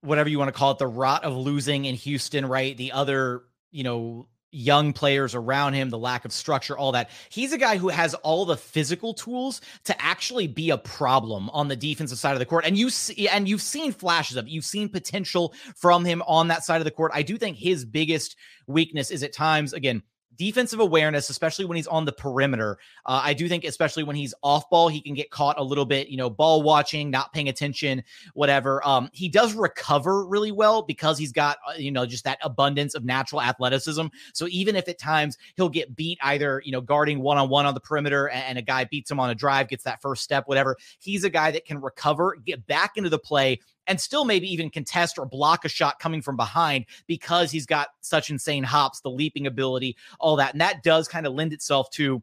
whatever 0.00 0.28
you 0.28 0.38
want 0.38 0.48
to 0.48 0.52
call 0.52 0.70
it, 0.72 0.78
the 0.78 0.86
rot 0.86 1.24
of 1.24 1.36
losing 1.36 1.84
in 1.86 1.94
Houston, 1.94 2.46
right? 2.46 2.76
The 2.76 2.92
other, 2.92 3.42
you 3.70 3.84
know, 3.84 4.26
young 4.52 4.92
players 4.92 5.34
around 5.34 5.74
him, 5.74 5.90
the 5.90 5.98
lack 5.98 6.24
of 6.24 6.32
structure, 6.32 6.76
all 6.76 6.92
that. 6.92 7.10
He's 7.30 7.52
a 7.52 7.58
guy 7.58 7.78
who 7.78 7.88
has 7.88 8.14
all 8.14 8.44
the 8.44 8.56
physical 8.56 9.14
tools 9.14 9.60
to 9.84 10.00
actually 10.00 10.46
be 10.46 10.70
a 10.70 10.78
problem 10.78 11.50
on 11.50 11.68
the 11.68 11.76
defensive 11.76 12.18
side 12.18 12.34
of 12.34 12.38
the 12.38 12.46
court. 12.46 12.64
And 12.66 12.76
you 12.76 12.90
see, 12.90 13.28
and 13.28 13.48
you've 13.48 13.62
seen 13.62 13.92
flashes 13.92 14.36
of 14.36 14.46
it. 14.46 14.50
You've 14.50 14.64
seen 14.64 14.88
potential 14.88 15.54
from 15.74 16.04
him 16.04 16.22
on 16.26 16.48
that 16.48 16.64
side 16.64 16.80
of 16.80 16.84
the 16.84 16.90
court. 16.90 17.12
I 17.14 17.22
do 17.22 17.38
think 17.38 17.56
his 17.56 17.84
biggest 17.84 18.36
weakness 18.66 19.10
is 19.10 19.22
at 19.22 19.32
times, 19.32 19.72
again, 19.72 20.02
defensive 20.36 20.80
awareness, 20.80 21.30
especially 21.30 21.64
when 21.64 21.76
he's 21.76 21.86
on 21.86 22.04
the 22.04 22.12
perimeter. 22.12 22.78
Uh, 23.06 23.20
I 23.22 23.34
do 23.34 23.48
think, 23.48 23.64
especially 23.64 24.02
when 24.02 24.16
he's 24.16 24.34
off 24.42 24.68
ball, 24.70 24.88
he 24.88 25.00
can 25.00 25.14
get 25.14 25.30
caught 25.30 25.58
a 25.58 25.62
little 25.62 25.84
bit, 25.84 26.08
you 26.08 26.16
know, 26.16 26.30
ball 26.30 26.62
watching, 26.62 27.10
not 27.10 27.32
paying 27.32 27.48
attention, 27.48 28.02
whatever. 28.34 28.86
Um, 28.86 29.08
he 29.12 29.28
does 29.28 29.54
recover 29.54 30.24
really 30.24 30.52
well 30.52 30.82
because 30.82 31.18
he's 31.18 31.32
got, 31.32 31.58
uh, 31.68 31.74
you 31.76 31.90
know, 31.90 32.06
just 32.06 32.24
that 32.24 32.38
abundance 32.42 32.94
of 32.94 33.04
natural 33.04 33.40
athleticism. 33.42 34.06
So 34.32 34.46
even 34.50 34.76
if 34.76 34.88
at 34.88 34.98
times 34.98 35.38
he'll 35.56 35.68
get 35.68 35.94
beat 35.94 36.18
either, 36.22 36.62
you 36.64 36.72
know, 36.72 36.80
guarding 36.80 37.20
one 37.20 37.38
on 37.38 37.48
one 37.48 37.66
on 37.66 37.74
the 37.74 37.80
perimeter 37.80 38.28
and, 38.28 38.44
and 38.44 38.58
a 38.58 38.62
guy 38.62 38.84
beats 38.84 39.10
him 39.10 39.20
on 39.20 39.30
a 39.30 39.34
drive, 39.34 39.68
gets 39.68 39.84
that 39.84 40.00
first 40.00 40.22
step, 40.22 40.48
whatever, 40.48 40.76
he's 40.98 41.24
a 41.24 41.30
guy 41.30 41.50
that 41.50 41.64
can 41.64 41.80
recover, 41.80 42.36
get 42.44 42.66
back 42.66 42.96
into 42.96 43.08
the 43.10 43.18
play 43.18 43.58
and 43.86 44.00
still 44.00 44.24
maybe 44.24 44.50
even 44.52 44.70
contest 44.70 45.18
or 45.18 45.26
block 45.26 45.64
a 45.64 45.68
shot 45.68 45.98
coming 45.98 46.22
from 46.22 46.36
behind 46.36 46.86
because 47.06 47.50
he's 47.50 47.66
got 47.66 47.88
such 48.00 48.30
insane 48.30 48.64
hops, 48.64 49.00
the 49.00 49.10
leaping 49.10 49.46
ability, 49.46 49.96
all 50.20 50.36
that. 50.36 50.52
And 50.52 50.60
that 50.60 50.82
does 50.82 51.08
kind 51.08 51.26
of 51.26 51.34
lend 51.34 51.52
itself 51.52 51.90
to 51.92 52.22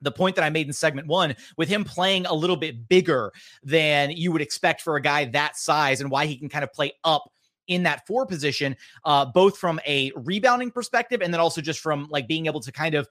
the 0.00 0.12
point 0.12 0.36
that 0.36 0.44
I 0.44 0.50
made 0.50 0.66
in 0.66 0.72
segment 0.72 1.06
one 1.06 1.34
with 1.56 1.68
him 1.68 1.84
playing 1.84 2.26
a 2.26 2.34
little 2.34 2.56
bit 2.56 2.88
bigger 2.88 3.32
than 3.62 4.10
you 4.10 4.32
would 4.32 4.42
expect 4.42 4.82
for 4.82 4.96
a 4.96 5.02
guy 5.02 5.26
that 5.26 5.56
size 5.56 6.00
and 6.00 6.10
why 6.10 6.26
he 6.26 6.36
can 6.36 6.48
kind 6.48 6.64
of 6.64 6.72
play 6.72 6.92
up 7.04 7.30
in 7.68 7.84
that 7.84 8.06
four 8.06 8.26
position, 8.26 8.76
uh, 9.04 9.24
both 9.24 9.56
from 9.56 9.80
a 9.86 10.10
rebounding 10.16 10.70
perspective 10.70 11.22
and 11.22 11.32
then 11.32 11.40
also 11.40 11.60
just 11.60 11.80
from 11.80 12.08
like 12.10 12.26
being 12.26 12.46
able 12.46 12.60
to 12.60 12.72
kind 12.72 12.94
of 12.94 13.08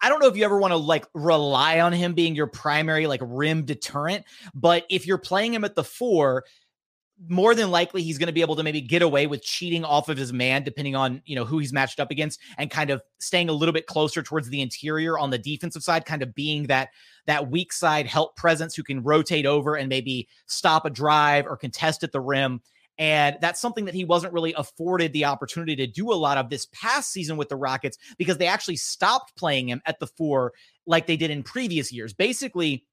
I 0.00 0.08
don't 0.08 0.20
know 0.20 0.28
if 0.28 0.36
you 0.36 0.44
ever 0.44 0.58
want 0.58 0.72
to 0.72 0.76
like 0.76 1.06
rely 1.14 1.80
on 1.80 1.92
him 1.92 2.14
being 2.14 2.34
your 2.34 2.46
primary 2.46 3.06
like 3.06 3.20
rim 3.22 3.64
deterrent, 3.64 4.24
but 4.54 4.84
if 4.90 5.06
you're 5.06 5.18
playing 5.18 5.54
him 5.54 5.64
at 5.64 5.74
the 5.74 5.84
four, 5.84 6.44
more 7.28 7.54
than 7.54 7.70
likely 7.70 8.02
he's 8.02 8.18
going 8.18 8.26
to 8.26 8.32
be 8.32 8.40
able 8.40 8.56
to 8.56 8.62
maybe 8.62 8.80
get 8.80 9.02
away 9.02 9.26
with 9.26 9.42
cheating 9.42 9.84
off 9.84 10.08
of 10.08 10.16
his 10.16 10.32
man 10.32 10.64
depending 10.64 10.96
on 10.96 11.22
you 11.24 11.36
know 11.36 11.44
who 11.44 11.58
he's 11.58 11.72
matched 11.72 12.00
up 12.00 12.10
against 12.10 12.40
and 12.58 12.70
kind 12.70 12.90
of 12.90 13.02
staying 13.20 13.48
a 13.48 13.52
little 13.52 13.72
bit 13.72 13.86
closer 13.86 14.22
towards 14.22 14.48
the 14.48 14.60
interior 14.60 15.18
on 15.18 15.30
the 15.30 15.38
defensive 15.38 15.82
side 15.82 16.04
kind 16.04 16.22
of 16.22 16.34
being 16.34 16.66
that 16.66 16.88
that 17.26 17.50
weak 17.50 17.72
side 17.72 18.06
help 18.06 18.34
presence 18.36 18.74
who 18.74 18.82
can 18.82 19.02
rotate 19.02 19.46
over 19.46 19.76
and 19.76 19.88
maybe 19.88 20.28
stop 20.46 20.84
a 20.84 20.90
drive 20.90 21.46
or 21.46 21.56
contest 21.56 22.02
at 22.02 22.12
the 22.12 22.20
rim 22.20 22.60
and 22.98 23.38
that's 23.40 23.60
something 23.60 23.86
that 23.86 23.94
he 23.94 24.04
wasn't 24.04 24.32
really 24.32 24.54
afforded 24.54 25.12
the 25.12 25.24
opportunity 25.24 25.76
to 25.76 25.86
do 25.86 26.12
a 26.12 26.14
lot 26.14 26.38
of 26.38 26.50
this 26.50 26.66
past 26.72 27.10
season 27.10 27.36
with 27.36 27.48
the 27.48 27.56
Rockets 27.56 27.98
because 28.18 28.38
they 28.38 28.46
actually 28.46 28.76
stopped 28.76 29.36
playing 29.36 29.68
him 29.68 29.80
at 29.86 29.98
the 29.98 30.06
four 30.06 30.52
like 30.86 31.06
they 31.06 31.16
did 31.16 31.30
in 31.30 31.42
previous 31.42 31.92
years. 31.92 32.12
Basically, 32.12 32.84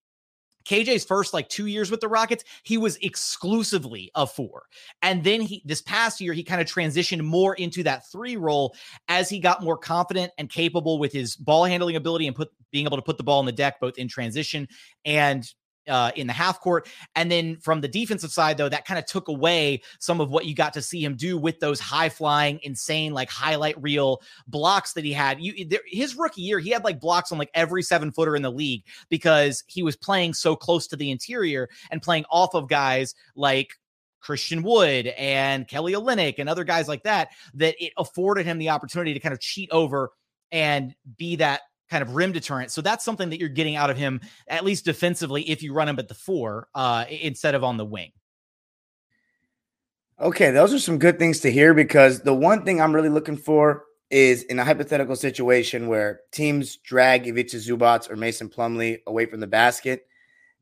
KJ's 0.65 1.03
first 1.05 1.33
like 1.33 1.49
two 1.49 1.65
years 1.65 1.89
with 1.89 1.99
the 1.99 2.07
Rockets, 2.07 2.43
he 2.63 2.77
was 2.77 2.97
exclusively 2.97 4.11
a 4.15 4.27
four. 4.27 4.63
And 5.01 5.23
then 5.23 5.41
he 5.41 5.63
this 5.65 5.81
past 5.81 6.21
year, 6.21 6.33
he 6.33 6.43
kind 6.43 6.61
of 6.61 6.67
transitioned 6.67 7.23
more 7.23 7.55
into 7.55 7.83
that 7.83 8.09
three 8.11 8.37
role 8.37 8.75
as 9.07 9.29
he 9.29 9.39
got 9.39 9.63
more 9.63 9.77
confident 9.77 10.31
and 10.37 10.49
capable 10.49 10.99
with 10.99 11.11
his 11.11 11.35
ball 11.35 11.65
handling 11.65 11.95
ability 11.95 12.27
and 12.27 12.35
put 12.35 12.49
being 12.71 12.85
able 12.85 12.97
to 12.97 13.03
put 13.03 13.17
the 13.17 13.23
ball 13.23 13.39
in 13.39 13.45
the 13.45 13.51
deck 13.51 13.79
both 13.79 13.97
in 13.97 14.07
transition 14.07 14.67
and 15.05 15.51
uh, 15.89 16.11
in 16.15 16.27
the 16.27 16.33
half 16.33 16.59
court. 16.61 16.87
And 17.15 17.31
then 17.31 17.57
from 17.57 17.81
the 17.81 17.87
defensive 17.87 18.31
side, 18.31 18.57
though, 18.57 18.69
that 18.69 18.85
kind 18.85 18.99
of 18.99 19.05
took 19.05 19.27
away 19.27 19.81
some 19.99 20.21
of 20.21 20.29
what 20.31 20.45
you 20.45 20.55
got 20.55 20.73
to 20.73 20.81
see 20.81 21.03
him 21.03 21.15
do 21.15 21.37
with 21.37 21.59
those 21.59 21.79
high 21.79 22.09
flying, 22.09 22.59
insane, 22.63 23.13
like 23.13 23.29
highlight 23.29 23.81
reel 23.81 24.21
blocks 24.47 24.93
that 24.93 25.03
he 25.03 25.11
had. 25.11 25.41
You, 25.41 25.65
there, 25.65 25.81
his 25.85 26.15
rookie 26.15 26.41
year, 26.41 26.59
he 26.59 26.69
had 26.69 26.83
like 26.83 26.99
blocks 26.99 27.31
on 27.31 27.37
like 27.37 27.51
every 27.53 27.83
seven 27.83 28.11
footer 28.11 28.35
in 28.35 28.41
the 28.41 28.51
league 28.51 28.83
because 29.09 29.63
he 29.67 29.83
was 29.83 29.95
playing 29.95 30.33
so 30.33 30.55
close 30.55 30.87
to 30.87 30.95
the 30.95 31.11
interior 31.11 31.69
and 31.91 32.01
playing 32.01 32.25
off 32.29 32.53
of 32.53 32.69
guys 32.69 33.15
like 33.35 33.73
Christian 34.21 34.63
Wood 34.63 35.07
and 35.07 35.67
Kelly 35.67 35.93
Olynyk 35.93 36.35
and 36.37 36.49
other 36.49 36.63
guys 36.63 36.87
like 36.87 37.03
that, 37.03 37.29
that 37.55 37.75
it 37.79 37.93
afforded 37.97 38.45
him 38.45 38.57
the 38.57 38.69
opportunity 38.69 39.13
to 39.13 39.19
kind 39.19 39.33
of 39.33 39.39
cheat 39.39 39.69
over 39.71 40.11
and 40.51 40.95
be 41.17 41.37
that 41.37 41.61
kind 41.89 42.01
of 42.01 42.15
rim 42.15 42.31
deterrent. 42.31 42.71
So 42.71 42.81
that's 42.81 43.03
something 43.03 43.29
that 43.29 43.39
you're 43.39 43.49
getting 43.49 43.75
out 43.75 43.89
of 43.89 43.97
him, 43.97 44.21
at 44.47 44.63
least 44.63 44.85
defensively, 44.85 45.43
if 45.49 45.63
you 45.63 45.73
run 45.73 45.89
him 45.89 45.99
at 45.99 46.07
the 46.07 46.13
four 46.13 46.67
uh, 46.75 47.05
instead 47.09 47.55
of 47.55 47.63
on 47.63 47.77
the 47.77 47.85
wing. 47.85 48.11
Okay, 50.21 50.51
those 50.51 50.73
are 50.73 50.79
some 50.79 50.99
good 50.99 51.17
things 51.17 51.39
to 51.41 51.51
hear 51.51 51.73
because 51.73 52.21
the 52.21 52.33
one 52.33 52.65
thing 52.65 52.81
I'm 52.81 52.93
really 52.93 53.09
looking 53.09 53.37
for 53.37 53.85
is 54.09 54.43
in 54.43 54.59
a 54.59 54.65
hypothetical 54.65 55.15
situation 55.15 55.87
where 55.87 56.21
teams 56.31 56.77
drag 56.77 57.27
Ivica 57.27 57.55
Zubac 57.55 58.09
or 58.09 58.15
Mason 58.15 58.49
Plumlee 58.49 58.99
away 59.07 59.25
from 59.25 59.39
the 59.39 59.47
basket, 59.47 60.07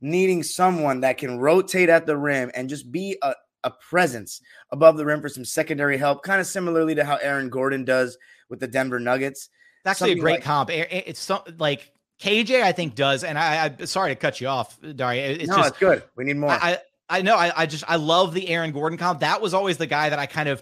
needing 0.02 0.44
someone 0.44 1.02
that 1.02 1.18
can 1.18 1.40
rotate 1.40 1.90
at 1.90 2.06
the 2.06 2.18
rim 2.18 2.52
and 2.54 2.70
just 2.70 2.92
be 2.92 3.18
a, 3.24 3.34
a 3.64 3.72
presence 3.72 4.42
above 4.72 4.98
the 4.98 5.06
rim 5.06 5.22
for 5.22 5.30
some 5.30 5.46
secondary 5.46 5.98
help, 5.98 6.24
kind 6.24 6.42
of 6.42 6.46
similarly 6.46 6.94
to 6.94 7.04
how 7.04 7.16
Aaron 7.16 7.50
Gordon 7.50 7.84
does 7.84 8.18
with 8.50 8.60
the 8.60 8.68
Denver 8.68 9.00
Nuggets. 9.00 9.50
It's 9.88 10.02
actually 10.02 10.14
a 10.14 10.22
great 10.22 10.36
like, 10.36 10.44
comp. 10.44 10.70
It's 10.72 11.20
so, 11.20 11.44
like 11.58 11.92
KJ, 12.22 12.62
I 12.62 12.72
think 12.72 12.96
does, 12.96 13.24
and 13.24 13.38
I, 13.38 13.76
I 13.80 13.86
sorry 13.86 14.12
to 14.12 14.16
cut 14.16 14.42
you 14.42 14.48
off, 14.48 14.78
Darian. 14.82 15.42
It's 15.42 15.50
no, 15.50 15.58
just 15.58 15.70
it's 15.70 15.80
good. 15.80 16.04
We 16.16 16.26
need 16.26 16.38
more. 16.38 16.50
I, 16.50 16.80
I 17.10 17.22
know. 17.22 17.36
I, 17.36 17.52
I 17.56 17.66
just 17.66 17.84
I 17.88 17.96
love 17.96 18.34
the 18.34 18.50
Aaron 18.50 18.72
Gordon 18.72 18.98
comp. 18.98 19.22
That 19.22 19.42
was 19.42 19.54
always 19.54 19.78
the 19.78 19.88
guy 19.88 20.10
that 20.10 20.20
I 20.20 20.26
kind 20.26 20.50
of 20.50 20.62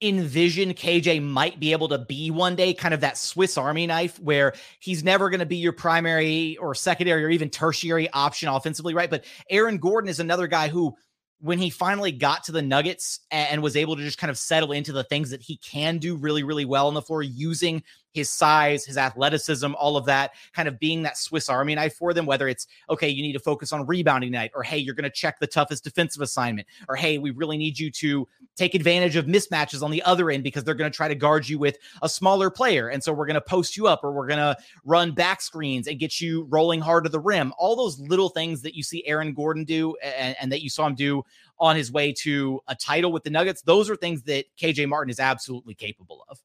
envision 0.00 0.74
KJ 0.74 1.22
might 1.22 1.60
be 1.60 1.72
able 1.72 1.88
to 1.88 1.98
be 1.98 2.30
one 2.30 2.56
day, 2.56 2.74
kind 2.74 2.92
of 2.92 3.00
that 3.00 3.16
Swiss 3.16 3.56
Army 3.56 3.86
knife 3.86 4.18
where 4.18 4.52
he's 4.80 5.04
never 5.04 5.30
going 5.30 5.40
to 5.40 5.46
be 5.46 5.56
your 5.56 5.72
primary 5.72 6.56
or 6.58 6.74
secondary 6.74 7.24
or 7.24 7.30
even 7.30 7.50
tertiary 7.50 8.10
option 8.10 8.48
offensively, 8.48 8.94
right? 8.94 9.10
But 9.10 9.24
Aaron 9.48 9.78
Gordon 9.78 10.08
is 10.08 10.18
another 10.18 10.48
guy 10.48 10.68
who 10.68 10.96
when 11.40 11.58
he 11.58 11.70
finally 11.70 12.12
got 12.12 12.44
to 12.44 12.52
the 12.52 12.62
Nuggets 12.62 13.18
and 13.32 13.62
was 13.62 13.74
able 13.76 13.96
to 13.96 14.02
just 14.02 14.18
kind 14.18 14.30
of 14.30 14.38
settle 14.38 14.70
into 14.70 14.92
the 14.92 15.02
things 15.02 15.30
that 15.30 15.42
he 15.42 15.56
can 15.56 15.98
do 15.98 16.16
really, 16.16 16.44
really 16.44 16.64
well 16.64 16.86
on 16.86 16.94
the 16.94 17.02
floor 17.02 17.20
using 17.20 17.82
his 18.12 18.30
size, 18.30 18.84
his 18.84 18.96
athleticism, 18.96 19.74
all 19.74 19.96
of 19.96 20.04
that 20.06 20.32
kind 20.52 20.68
of 20.68 20.78
being 20.78 21.02
that 21.02 21.18
Swiss 21.18 21.48
Army 21.48 21.74
knife 21.74 21.94
for 21.94 22.12
them, 22.14 22.26
whether 22.26 22.48
it's, 22.48 22.66
okay, 22.90 23.08
you 23.08 23.22
need 23.22 23.32
to 23.32 23.40
focus 23.40 23.72
on 23.72 23.86
rebounding 23.86 24.30
night, 24.30 24.50
or 24.54 24.62
hey, 24.62 24.78
you're 24.78 24.94
going 24.94 25.04
to 25.04 25.10
check 25.10 25.38
the 25.40 25.46
toughest 25.46 25.84
defensive 25.84 26.22
assignment, 26.22 26.66
or 26.88 26.96
hey, 26.96 27.18
we 27.18 27.30
really 27.30 27.56
need 27.56 27.78
you 27.78 27.90
to 27.90 28.28
take 28.56 28.74
advantage 28.74 29.16
of 29.16 29.26
mismatches 29.26 29.82
on 29.82 29.90
the 29.90 30.02
other 30.02 30.30
end 30.30 30.44
because 30.44 30.62
they're 30.64 30.74
going 30.74 30.90
to 30.90 30.96
try 30.96 31.08
to 31.08 31.14
guard 31.14 31.48
you 31.48 31.58
with 31.58 31.78
a 32.02 32.08
smaller 32.08 32.50
player. 32.50 32.88
And 32.88 33.02
so 33.02 33.12
we're 33.12 33.26
going 33.26 33.34
to 33.34 33.40
post 33.40 33.76
you 33.76 33.86
up, 33.86 34.04
or 34.04 34.12
we're 34.12 34.26
going 34.26 34.38
to 34.38 34.56
run 34.84 35.12
back 35.12 35.40
screens 35.40 35.86
and 35.86 35.98
get 35.98 36.20
you 36.20 36.44
rolling 36.50 36.80
hard 36.80 37.04
to 37.04 37.10
the 37.10 37.20
rim. 37.20 37.52
All 37.58 37.76
those 37.76 37.98
little 37.98 38.28
things 38.28 38.62
that 38.62 38.74
you 38.74 38.82
see 38.82 39.06
Aaron 39.06 39.32
Gordon 39.32 39.64
do 39.64 39.96
and, 40.02 40.36
and 40.40 40.52
that 40.52 40.62
you 40.62 40.70
saw 40.70 40.86
him 40.86 40.94
do 40.94 41.22
on 41.58 41.76
his 41.76 41.92
way 41.92 42.12
to 42.12 42.60
a 42.68 42.74
title 42.74 43.12
with 43.12 43.22
the 43.22 43.30
Nuggets, 43.30 43.62
those 43.62 43.88
are 43.88 43.96
things 43.96 44.22
that 44.24 44.44
KJ 44.60 44.88
Martin 44.88 45.10
is 45.10 45.20
absolutely 45.20 45.74
capable 45.74 46.24
of. 46.28 46.38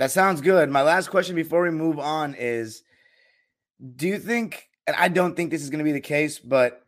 That 0.00 0.10
sounds 0.10 0.40
good. 0.40 0.70
My 0.70 0.80
last 0.80 1.10
question 1.10 1.36
before 1.36 1.60
we 1.60 1.70
move 1.70 1.98
on 1.98 2.34
is 2.34 2.84
do 3.96 4.08
you 4.08 4.18
think 4.18 4.66
and 4.86 4.96
I 4.96 5.08
don't 5.08 5.36
think 5.36 5.50
this 5.50 5.60
is 5.60 5.68
going 5.68 5.80
to 5.80 5.84
be 5.84 5.92
the 5.92 6.00
case, 6.00 6.38
but 6.38 6.80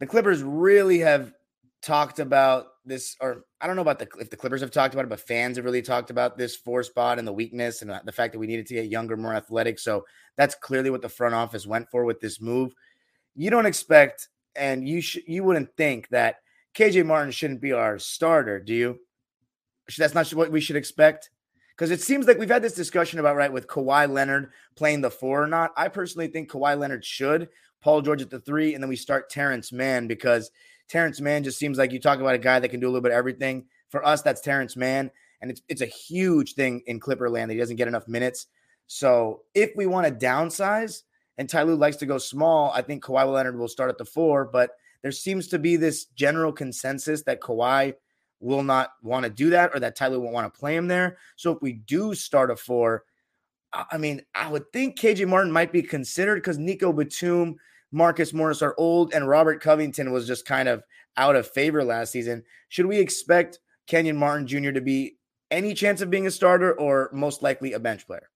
the 0.00 0.06
Clippers 0.08 0.42
really 0.42 0.98
have 0.98 1.32
talked 1.80 2.18
about 2.18 2.66
this 2.84 3.14
or 3.20 3.44
I 3.60 3.68
don't 3.68 3.76
know 3.76 3.82
about 3.82 4.00
the 4.00 4.08
if 4.18 4.30
the 4.30 4.36
Clippers 4.36 4.62
have 4.62 4.72
talked 4.72 4.94
about 4.94 5.04
it, 5.04 5.10
but 5.10 5.20
fans 5.20 5.58
have 5.58 5.64
really 5.64 5.80
talked 5.80 6.10
about 6.10 6.36
this 6.36 6.56
four 6.56 6.82
spot 6.82 7.20
and 7.20 7.28
the 7.28 7.32
weakness 7.32 7.82
and 7.82 8.00
the 8.04 8.10
fact 8.10 8.32
that 8.32 8.40
we 8.40 8.48
needed 8.48 8.66
to 8.66 8.74
get 8.74 8.86
younger, 8.86 9.16
more 9.16 9.32
athletic. 9.32 9.78
So 9.78 10.04
that's 10.36 10.56
clearly 10.56 10.90
what 10.90 11.02
the 11.02 11.08
front 11.08 11.36
office 11.36 11.68
went 11.68 11.88
for 11.88 12.04
with 12.04 12.18
this 12.18 12.40
move. 12.40 12.74
You 13.36 13.50
don't 13.50 13.64
expect 13.64 14.28
and 14.56 14.88
you 14.88 15.00
should 15.00 15.22
you 15.28 15.44
wouldn't 15.44 15.76
think 15.76 16.08
that 16.08 16.38
KJ 16.74 17.06
Martin 17.06 17.30
shouldn't 17.30 17.60
be 17.60 17.70
our 17.70 18.00
starter, 18.00 18.58
do 18.58 18.74
you? 18.74 18.98
That's 19.96 20.14
not 20.14 20.28
what 20.30 20.50
we 20.50 20.60
should 20.60 20.74
expect. 20.74 21.30
Because 21.80 21.92
it 21.92 22.02
seems 22.02 22.26
like 22.26 22.38
we've 22.38 22.50
had 22.50 22.60
this 22.60 22.74
discussion 22.74 23.20
about 23.20 23.36
right 23.36 23.50
with 23.50 23.66
Kawhi 23.66 24.06
Leonard 24.06 24.50
playing 24.76 25.00
the 25.00 25.10
four 25.10 25.42
or 25.42 25.46
not. 25.46 25.72
I 25.78 25.88
personally 25.88 26.26
think 26.26 26.50
Kawhi 26.50 26.78
Leonard 26.78 27.06
should, 27.06 27.48
Paul 27.80 28.02
George 28.02 28.20
at 28.20 28.28
the 28.28 28.38
three, 28.38 28.74
and 28.74 28.84
then 28.84 28.90
we 28.90 28.96
start 28.96 29.30
Terrence 29.30 29.72
Mann 29.72 30.06
because 30.06 30.50
Terrence 30.90 31.22
Mann 31.22 31.42
just 31.42 31.58
seems 31.58 31.78
like 31.78 31.90
you 31.90 31.98
talk 31.98 32.20
about 32.20 32.34
a 32.34 32.38
guy 32.38 32.60
that 32.60 32.68
can 32.68 32.80
do 32.80 32.86
a 32.86 32.90
little 32.90 33.00
bit 33.00 33.12
of 33.12 33.16
everything. 33.16 33.64
For 33.88 34.04
us, 34.04 34.20
that's 34.20 34.42
Terrence 34.42 34.76
Mann, 34.76 35.10
and 35.40 35.50
it's 35.50 35.62
it's 35.70 35.80
a 35.80 35.86
huge 35.86 36.52
thing 36.52 36.82
in 36.84 37.00
Clipperland 37.00 37.46
that 37.46 37.54
he 37.54 37.58
doesn't 37.58 37.76
get 37.76 37.88
enough 37.88 38.06
minutes. 38.06 38.48
So 38.86 39.44
if 39.54 39.70
we 39.74 39.86
want 39.86 40.06
to 40.06 40.26
downsize, 40.26 41.04
and 41.38 41.48
Ty 41.48 41.62
Lue 41.62 41.76
likes 41.76 41.96
to 41.96 42.06
go 42.06 42.18
small, 42.18 42.72
I 42.74 42.82
think 42.82 43.02
Kawhi 43.02 43.32
Leonard 43.32 43.58
will 43.58 43.68
start 43.68 43.88
at 43.88 43.96
the 43.96 44.04
four. 44.04 44.44
But 44.44 44.72
there 45.00 45.12
seems 45.12 45.48
to 45.48 45.58
be 45.58 45.76
this 45.76 46.04
general 46.04 46.52
consensus 46.52 47.22
that 47.22 47.40
Kawhi 47.40 47.94
will 48.40 48.62
not 48.62 48.92
want 49.02 49.24
to 49.24 49.30
do 49.30 49.50
that 49.50 49.70
or 49.74 49.80
that 49.80 49.94
Ty 49.94 50.08
Lue 50.08 50.20
won't 50.20 50.34
want 50.34 50.52
to 50.52 50.58
play 50.58 50.74
him 50.74 50.88
there. 50.88 51.18
So 51.36 51.52
if 51.52 51.62
we 51.62 51.74
do 51.74 52.14
start 52.14 52.50
a 52.50 52.56
four, 52.56 53.04
I 53.72 53.98
mean, 53.98 54.22
I 54.34 54.50
would 54.50 54.72
think 54.72 54.98
KJ 54.98 55.28
Martin 55.28 55.52
might 55.52 55.72
be 55.72 55.82
considered 55.82 56.36
because 56.36 56.58
Nico 56.58 56.92
Batum, 56.92 57.56
Marcus 57.92 58.32
Morris 58.32 58.62
are 58.62 58.74
old, 58.78 59.14
and 59.14 59.28
Robert 59.28 59.60
Covington 59.60 60.10
was 60.10 60.26
just 60.26 60.46
kind 60.46 60.68
of 60.68 60.82
out 61.16 61.36
of 61.36 61.48
favor 61.48 61.84
last 61.84 62.10
season. 62.10 62.42
Should 62.68 62.86
we 62.86 62.98
expect 62.98 63.60
Kenyon 63.86 64.16
Martin 64.16 64.46
Jr. 64.46 64.72
to 64.72 64.80
be 64.80 65.18
any 65.50 65.74
chance 65.74 66.00
of 66.00 66.10
being 66.10 66.26
a 66.26 66.30
starter 66.30 66.72
or 66.72 67.10
most 67.12 67.42
likely 67.42 67.72
a 67.72 67.80
bench 67.80 68.06
player? 68.06 68.28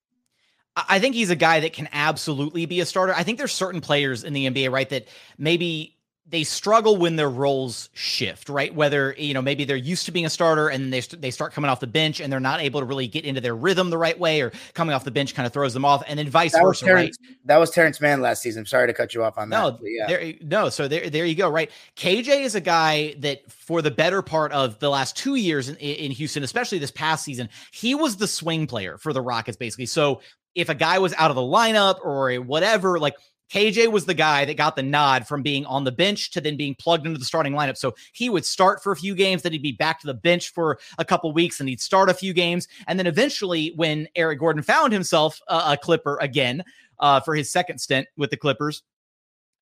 I 0.75 0.99
think 0.99 1.15
he's 1.15 1.29
a 1.29 1.37
guy 1.37 1.61
that 1.61 1.71
can 1.71 1.87
absolutely 1.93 2.65
be 2.65 2.81
a 2.81 2.85
starter. 2.85 3.13
I 3.13 3.23
think 3.23 3.37
there's 3.37 3.53
certain 3.53 3.79
players 3.79 4.25
in 4.25 4.33
the 4.33 4.49
NBA, 4.49 4.71
right, 4.71 4.89
that 4.89 5.07
maybe 5.37 5.94
they 6.27 6.43
struggle 6.43 6.97
when 6.97 7.17
their 7.17 7.29
roles 7.29 7.89
shift, 7.93 8.49
right? 8.49 8.73
Whether 8.73 9.13
you 9.17 9.33
know 9.33 9.41
maybe 9.41 9.63
they're 9.63 9.75
used 9.75 10.05
to 10.07 10.11
being 10.11 10.25
a 10.25 10.29
starter 10.29 10.69
and 10.69 10.91
they 10.91 10.99
they 11.01 11.29
start 11.29 11.53
coming 11.53 11.69
off 11.69 11.79
the 11.79 11.87
bench 11.87 12.19
and 12.19 12.33
they're 12.33 12.39
not 12.39 12.61
able 12.61 12.79
to 12.79 12.85
really 12.85 13.07
get 13.07 13.25
into 13.25 13.41
their 13.41 13.55
rhythm 13.55 13.91
the 13.91 13.97
right 13.97 14.17
way, 14.17 14.41
or 14.41 14.51
coming 14.73 14.95
off 14.95 15.03
the 15.03 15.11
bench 15.11 15.35
kind 15.35 15.45
of 15.45 15.53
throws 15.53 15.73
them 15.73 15.85
off, 15.85 16.03
and 16.07 16.17
then 16.17 16.27
vice 16.27 16.53
that 16.53 16.63
versa, 16.63 16.85
Terrence, 16.85 17.17
right? 17.21 17.37
That 17.45 17.57
was 17.57 17.69
Terrence 17.69 18.01
Mann 18.01 18.21
last 18.21 18.41
season. 18.41 18.65
Sorry 18.65 18.87
to 18.87 18.93
cut 18.93 19.13
you 19.13 19.23
off 19.23 19.37
on 19.37 19.49
that. 19.49 19.57
No, 19.57 19.79
yeah. 19.83 20.07
there, 20.07 20.33
no. 20.41 20.69
So 20.69 20.87
there, 20.87 21.09
there 21.09 21.25
you 21.25 21.35
go. 21.35 21.47
Right, 21.47 21.69
KJ 21.95 22.41
is 22.41 22.55
a 22.55 22.61
guy 22.61 23.13
that 23.19 23.51
for 23.51 23.83
the 23.83 23.91
better 23.91 24.23
part 24.23 24.51
of 24.51 24.79
the 24.79 24.89
last 24.89 25.15
two 25.15 25.35
years 25.35 25.69
in, 25.69 25.75
in 25.77 26.11
Houston, 26.11 26.43
especially 26.43 26.79
this 26.79 26.91
past 26.91 27.23
season, 27.23 27.49
he 27.71 27.93
was 27.93 28.17
the 28.17 28.27
swing 28.27 28.65
player 28.65 28.97
for 28.97 29.13
the 29.13 29.21
Rockets, 29.21 29.57
basically. 29.57 29.85
So 29.85 30.21
if 30.55 30.69
a 30.69 30.75
guy 30.75 30.99
was 30.99 31.13
out 31.13 31.29
of 31.29 31.35
the 31.35 31.41
lineup 31.41 32.03
or 32.03 32.33
whatever, 32.35 32.97
like 32.97 33.15
KJ 33.51 33.91
was 33.91 34.05
the 34.05 34.13
guy 34.13 34.45
that 34.45 34.57
got 34.57 34.75
the 34.75 34.83
nod 34.83 35.27
from 35.27 35.43
being 35.43 35.65
on 35.65 35.83
the 35.83 35.91
bench 35.91 36.31
to 36.31 36.41
then 36.41 36.57
being 36.57 36.75
plugged 36.75 37.05
into 37.05 37.19
the 37.19 37.25
starting 37.25 37.53
lineup. 37.53 37.77
So 37.77 37.93
he 38.13 38.29
would 38.29 38.45
start 38.45 38.81
for 38.81 38.91
a 38.91 38.95
few 38.95 39.15
games, 39.15 39.43
then 39.43 39.51
he'd 39.51 39.61
be 39.61 39.71
back 39.71 39.99
to 40.01 40.07
the 40.07 40.13
bench 40.13 40.49
for 40.49 40.79
a 40.97 41.05
couple 41.05 41.31
weeks, 41.31 41.59
and 41.59 41.69
he'd 41.69 41.81
start 41.81 42.09
a 42.09 42.13
few 42.13 42.33
games. 42.33 42.67
And 42.87 42.97
then 42.97 43.07
eventually, 43.07 43.73
when 43.75 44.07
Eric 44.15 44.39
Gordon 44.39 44.63
found 44.63 44.93
himself 44.93 45.39
a, 45.47 45.55
a 45.55 45.77
Clipper 45.81 46.17
again 46.21 46.63
uh, 46.99 47.19
for 47.19 47.35
his 47.35 47.51
second 47.51 47.79
stint 47.79 48.07
with 48.17 48.31
the 48.31 48.37
Clippers, 48.37 48.83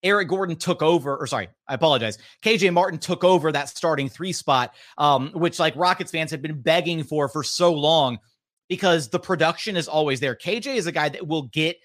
Eric 0.03 0.27
Gordon 0.27 0.57
took 0.57 0.81
over, 0.81 1.15
or 1.15 1.27
sorry, 1.27 1.49
I 1.67 1.73
apologize. 1.73 2.17
KJ 2.43 2.73
Martin 2.73 2.99
took 2.99 3.23
over 3.23 3.51
that 3.51 3.69
starting 3.69 4.09
three 4.09 4.33
spot, 4.33 4.73
um, 4.97 5.31
which 5.33 5.59
like 5.59 5.75
Rockets 5.75 6.11
fans 6.11 6.29
had 6.29 6.41
been 6.41 6.61
begging 6.61 7.03
for 7.03 7.29
for 7.29 7.43
so 7.43 7.73
long 7.73 8.19
because 8.67 9.09
the 9.09 9.19
production 9.19 9.77
is 9.77 9.87
always 9.87 10.19
there. 10.19 10.35
KJ 10.35 10.75
is 10.75 10.87
a 10.87 10.91
guy 10.91 11.09
that 11.09 11.25
will 11.25 11.43
get 11.43 11.77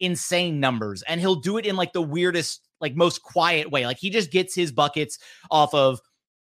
insane 0.00 0.60
numbers 0.60 1.02
and 1.02 1.20
he'll 1.20 1.36
do 1.36 1.58
it 1.58 1.66
in 1.66 1.76
like 1.76 1.92
the 1.92 2.02
weirdest, 2.02 2.62
like 2.80 2.94
most 2.94 3.22
quiet 3.22 3.70
way. 3.70 3.86
Like 3.86 3.98
he 3.98 4.10
just 4.10 4.30
gets 4.30 4.54
his 4.54 4.72
buckets 4.72 5.18
off 5.50 5.74
of 5.74 6.00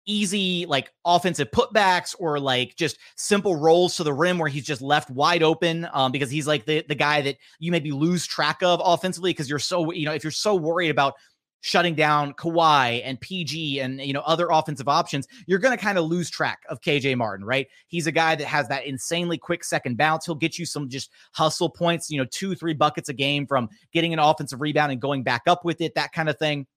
easy 0.07 0.65
like 0.65 0.91
offensive 1.05 1.51
putbacks 1.51 2.15
or 2.17 2.39
like 2.39 2.75
just 2.75 2.97
simple 3.17 3.55
rolls 3.57 3.97
to 3.97 4.03
the 4.03 4.13
rim 4.13 4.39
where 4.39 4.49
he's 4.49 4.65
just 4.65 4.81
left 4.81 5.09
wide 5.09 5.43
open 5.43 5.87
um, 5.93 6.11
because 6.11 6.31
he's 6.31 6.47
like 6.47 6.65
the, 6.65 6.83
the 6.87 6.95
guy 6.95 7.21
that 7.21 7.35
you 7.59 7.71
maybe 7.71 7.91
lose 7.91 8.25
track 8.25 8.63
of 8.63 8.81
offensively 8.83 9.31
because 9.31 9.49
you're 9.49 9.59
so 9.59 9.91
you 9.91 10.05
know 10.05 10.13
if 10.13 10.23
you're 10.23 10.31
so 10.31 10.55
worried 10.55 10.89
about 10.89 11.15
shutting 11.61 11.95
down 11.95 12.33
Kawhi 12.33 13.01
and 13.03 13.19
PG 13.19 13.79
and 13.79 13.99
you 14.01 14.13
know 14.13 14.21
other 14.21 14.47
offensive 14.49 14.87
options, 14.87 15.27
you're 15.47 15.59
going 15.59 15.77
to 15.77 15.83
kind 15.83 15.97
of 15.97 16.05
lose 16.05 16.29
track 16.29 16.59
of 16.69 16.81
KJ 16.81 17.17
Martin, 17.17 17.45
right? 17.45 17.67
He's 17.87 18.07
a 18.07 18.11
guy 18.11 18.35
that 18.35 18.45
has 18.45 18.67
that 18.69 18.85
insanely 18.85 19.37
quick 19.37 19.63
second 19.63 19.97
bounce. 19.97 20.25
He'll 20.25 20.35
get 20.35 20.57
you 20.57 20.65
some 20.65 20.89
just 20.89 21.11
hustle 21.33 21.69
points, 21.69 22.09
you 22.09 22.17
know, 22.17 22.27
two, 22.31 22.55
three 22.55 22.73
buckets 22.73 23.09
a 23.09 23.13
game 23.13 23.47
from 23.47 23.69
getting 23.91 24.13
an 24.13 24.19
offensive 24.19 24.61
rebound 24.61 24.91
and 24.91 25.01
going 25.01 25.23
back 25.23 25.43
up 25.47 25.65
with 25.65 25.81
it, 25.81 25.95
that 25.95 26.11
kind 26.13 26.29
of 26.29 26.37
thing. 26.37 26.67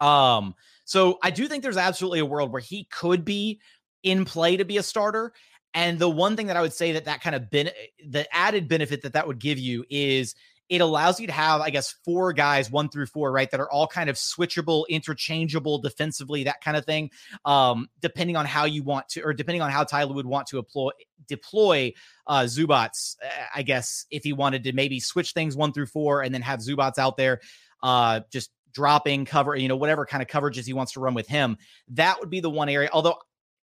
Um, 0.00 0.54
so 0.84 1.18
I 1.22 1.30
do 1.30 1.46
think 1.46 1.62
there's 1.62 1.76
absolutely 1.76 2.20
a 2.20 2.26
world 2.26 2.52
where 2.52 2.62
he 2.62 2.84
could 2.84 3.24
be 3.24 3.60
in 4.02 4.24
play 4.24 4.56
to 4.56 4.64
be 4.64 4.78
a 4.78 4.82
starter. 4.82 5.32
And 5.74 5.98
the 5.98 6.10
one 6.10 6.36
thing 6.36 6.48
that 6.48 6.56
I 6.56 6.62
would 6.62 6.72
say 6.72 6.92
that 6.92 7.04
that 7.04 7.22
kind 7.22 7.36
of 7.36 7.48
ben- 7.50 7.70
the 8.08 8.26
added 8.34 8.66
benefit 8.66 9.02
that 9.02 9.12
that 9.12 9.26
would 9.26 9.38
give 9.38 9.58
you 9.58 9.84
is 9.88 10.34
it 10.70 10.80
allows 10.80 11.18
you 11.18 11.26
to 11.26 11.32
have, 11.32 11.60
I 11.60 11.70
guess, 11.70 11.96
four 12.04 12.32
guys, 12.32 12.70
one 12.70 12.88
through 12.88 13.06
four, 13.06 13.32
right, 13.32 13.50
that 13.50 13.58
are 13.58 13.70
all 13.70 13.88
kind 13.88 14.08
of 14.08 14.14
switchable, 14.14 14.84
interchangeable 14.88 15.78
defensively, 15.78 16.44
that 16.44 16.60
kind 16.62 16.76
of 16.76 16.86
thing. 16.86 17.10
Um, 17.44 17.88
depending 18.00 18.36
on 18.36 18.46
how 18.46 18.66
you 18.66 18.84
want 18.84 19.08
to, 19.10 19.22
or 19.22 19.32
depending 19.32 19.62
on 19.62 19.70
how 19.72 19.82
Ty 19.82 20.04
Lue 20.04 20.14
would 20.14 20.26
want 20.26 20.46
to 20.48 20.56
deploy 20.58 20.90
deploy 21.26 21.92
uh, 22.28 22.42
Zubac, 22.42 23.16
uh, 23.22 23.28
I 23.54 23.62
guess, 23.62 24.06
if 24.12 24.22
he 24.22 24.32
wanted 24.32 24.64
to 24.64 24.72
maybe 24.72 25.00
switch 25.00 25.32
things 25.32 25.56
one 25.56 25.72
through 25.72 25.86
four 25.86 26.22
and 26.22 26.32
then 26.32 26.42
have 26.42 26.60
Zubac 26.60 26.98
out 26.98 27.16
there, 27.16 27.40
uh, 27.82 28.20
just 28.32 28.50
dropping 28.72 29.24
cover, 29.24 29.56
you 29.56 29.66
know, 29.66 29.76
whatever 29.76 30.06
kind 30.06 30.22
of 30.22 30.28
coverages 30.28 30.66
he 30.66 30.72
wants 30.72 30.92
to 30.92 31.00
run 31.00 31.14
with 31.14 31.26
him. 31.26 31.56
That 31.88 32.20
would 32.20 32.30
be 32.30 32.38
the 32.38 32.50
one 32.50 32.68
area. 32.68 32.90
Although, 32.92 33.16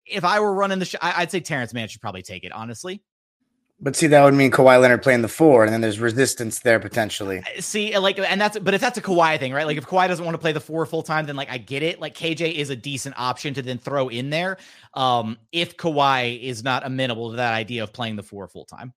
if 0.07 0.25
I 0.25 0.39
were 0.39 0.55
running 0.55 0.79
the 0.79 0.85
show, 0.85 0.99
I'd 1.03 1.33
say 1.33 1.41
Terrence 1.41 1.75
Mann 1.75 1.89
should 1.89 2.01
probably 2.01 2.23
take 2.23 2.45
it, 2.45 2.53
honestly. 2.53 3.03
But 3.85 3.97
see, 3.97 4.07
that 4.07 4.23
would 4.23 4.35
mean 4.35 4.53
Kawhi 4.53 4.81
Leonard 4.81 5.03
playing 5.03 5.23
the 5.23 5.29
four, 5.29 5.65
and 5.65 5.73
then 5.73 5.81
there's 5.81 5.99
resistance 5.99 6.61
there 6.61 6.79
potentially. 6.79 7.43
See, 7.59 7.99
like, 7.99 8.17
and 8.17 8.41
that's, 8.41 8.57
but 8.61 8.75
if 8.75 8.81
that's 8.81 8.97
a 8.97 9.03
Kawhi 9.03 9.41
thing, 9.41 9.53
right? 9.53 9.67
Like, 9.67 9.77
if 9.77 9.87
Kawhi 9.87 10.07
doesn't 10.07 10.25
want 10.25 10.37
to 10.37 10.39
play 10.39 10.53
the 10.53 10.61
four 10.61 10.87
full 10.87 11.03
time, 11.03 11.27
then 11.27 11.35
like 11.35 11.51
I 11.51 11.59
get 11.59 11.83
it. 11.83 12.01
Like, 12.01 12.15
KJ 12.15 12.55
is 12.55 12.71
a 12.71 12.77
decent 12.77 13.17
option 13.19 13.55
to 13.55 13.63
then 13.63 13.79
throw 13.79 14.09
in 14.09 14.31
there. 14.31 14.59
Um, 14.95 15.37
if 15.51 15.77
Kawhi 15.77 16.41
is 16.41 16.63
not 16.63 16.87
amenable 16.87 17.31
to 17.31 17.37
that 17.37 17.55
idea 17.55 17.83
of 17.83 17.93
playing 17.93 18.15
the 18.15 18.23
four 18.23 18.47
full 18.47 18.65
time. 18.65 18.93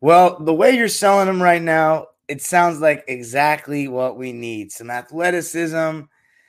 Well, 0.00 0.40
the 0.40 0.52
way 0.52 0.76
you're 0.76 0.88
selling 0.88 1.28
him 1.28 1.40
right 1.40 1.62
now, 1.62 2.08
it 2.26 2.42
sounds 2.42 2.80
like 2.80 3.04
exactly 3.06 3.86
what 3.86 4.16
we 4.16 4.32
need 4.32 4.72
some 4.72 4.90
athleticism, 4.90 6.00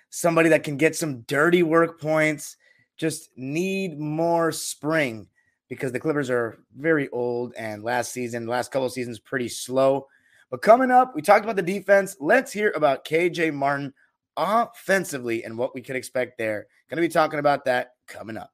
somebody 0.10 0.50
that 0.50 0.64
can 0.64 0.78
get 0.78 0.96
some 0.96 1.22
dirty 1.22 1.62
work 1.62 2.02
points, 2.02 2.58
just 2.98 3.30
need 3.38 4.00
more 4.00 4.52
spring 4.52 5.28
because 5.70 5.92
the 5.92 6.00
Clippers 6.00 6.30
are 6.30 6.60
very 6.78 7.10
old 7.10 7.54
and 7.58 7.84
last 7.84 8.12
season, 8.12 8.48
last 8.48 8.72
couple 8.72 8.90
seasons, 8.90 9.20
pretty 9.20 9.50
slow. 9.50 10.08
But 10.52 10.62
coming 10.62 10.92
up, 10.92 11.16
we 11.16 11.22
talked 11.22 11.44
about 11.44 11.56
the 11.56 11.62
defense. 11.62 12.16
Let's 12.20 12.52
hear 12.52 12.72
about 12.76 13.06
KJ 13.06 13.54
Martin 13.54 13.94
offensively 14.38 15.44
and 15.44 15.58
what 15.58 15.74
we 15.74 15.82
can 15.82 15.96
expect 15.96 16.38
there. 16.38 16.68
Going 16.90 17.02
to 17.02 17.08
be 17.08 17.12
talking 17.12 17.40
about 17.40 17.66
that 17.66 17.92
coming 18.08 18.38
up. 18.38 18.52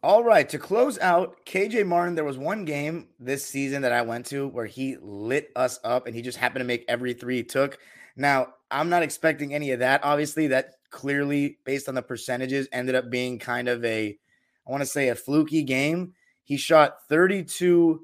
All 0.00 0.22
right, 0.22 0.48
to 0.50 0.58
close 0.58 0.96
out 1.00 1.44
KJ 1.44 1.84
Martin, 1.84 2.14
there 2.14 2.24
was 2.24 2.38
one 2.38 2.64
game 2.64 3.08
this 3.18 3.44
season 3.44 3.82
that 3.82 3.90
I 3.90 4.02
went 4.02 4.26
to 4.26 4.46
where 4.46 4.66
he 4.66 4.96
lit 5.00 5.50
us 5.56 5.80
up 5.82 6.06
and 6.06 6.14
he 6.14 6.22
just 6.22 6.38
happened 6.38 6.60
to 6.60 6.66
make 6.66 6.84
every 6.86 7.14
three 7.14 7.38
he 7.38 7.42
took. 7.42 7.78
Now, 8.16 8.54
I'm 8.70 8.88
not 8.88 9.02
expecting 9.02 9.54
any 9.54 9.70
of 9.70 9.80
that. 9.80 10.04
Obviously, 10.04 10.48
that 10.48 10.74
clearly, 10.90 11.58
based 11.64 11.88
on 11.88 11.94
the 11.94 12.02
percentages, 12.02 12.68
ended 12.72 12.94
up 12.94 13.10
being 13.10 13.38
kind 13.38 13.68
of 13.68 13.84
a, 13.84 14.18
I 14.66 14.70
want 14.70 14.82
to 14.82 14.86
say, 14.86 15.08
a 15.08 15.14
fluky 15.14 15.62
game. 15.62 16.14
He 16.44 16.56
shot 16.56 17.06
32, 17.08 18.00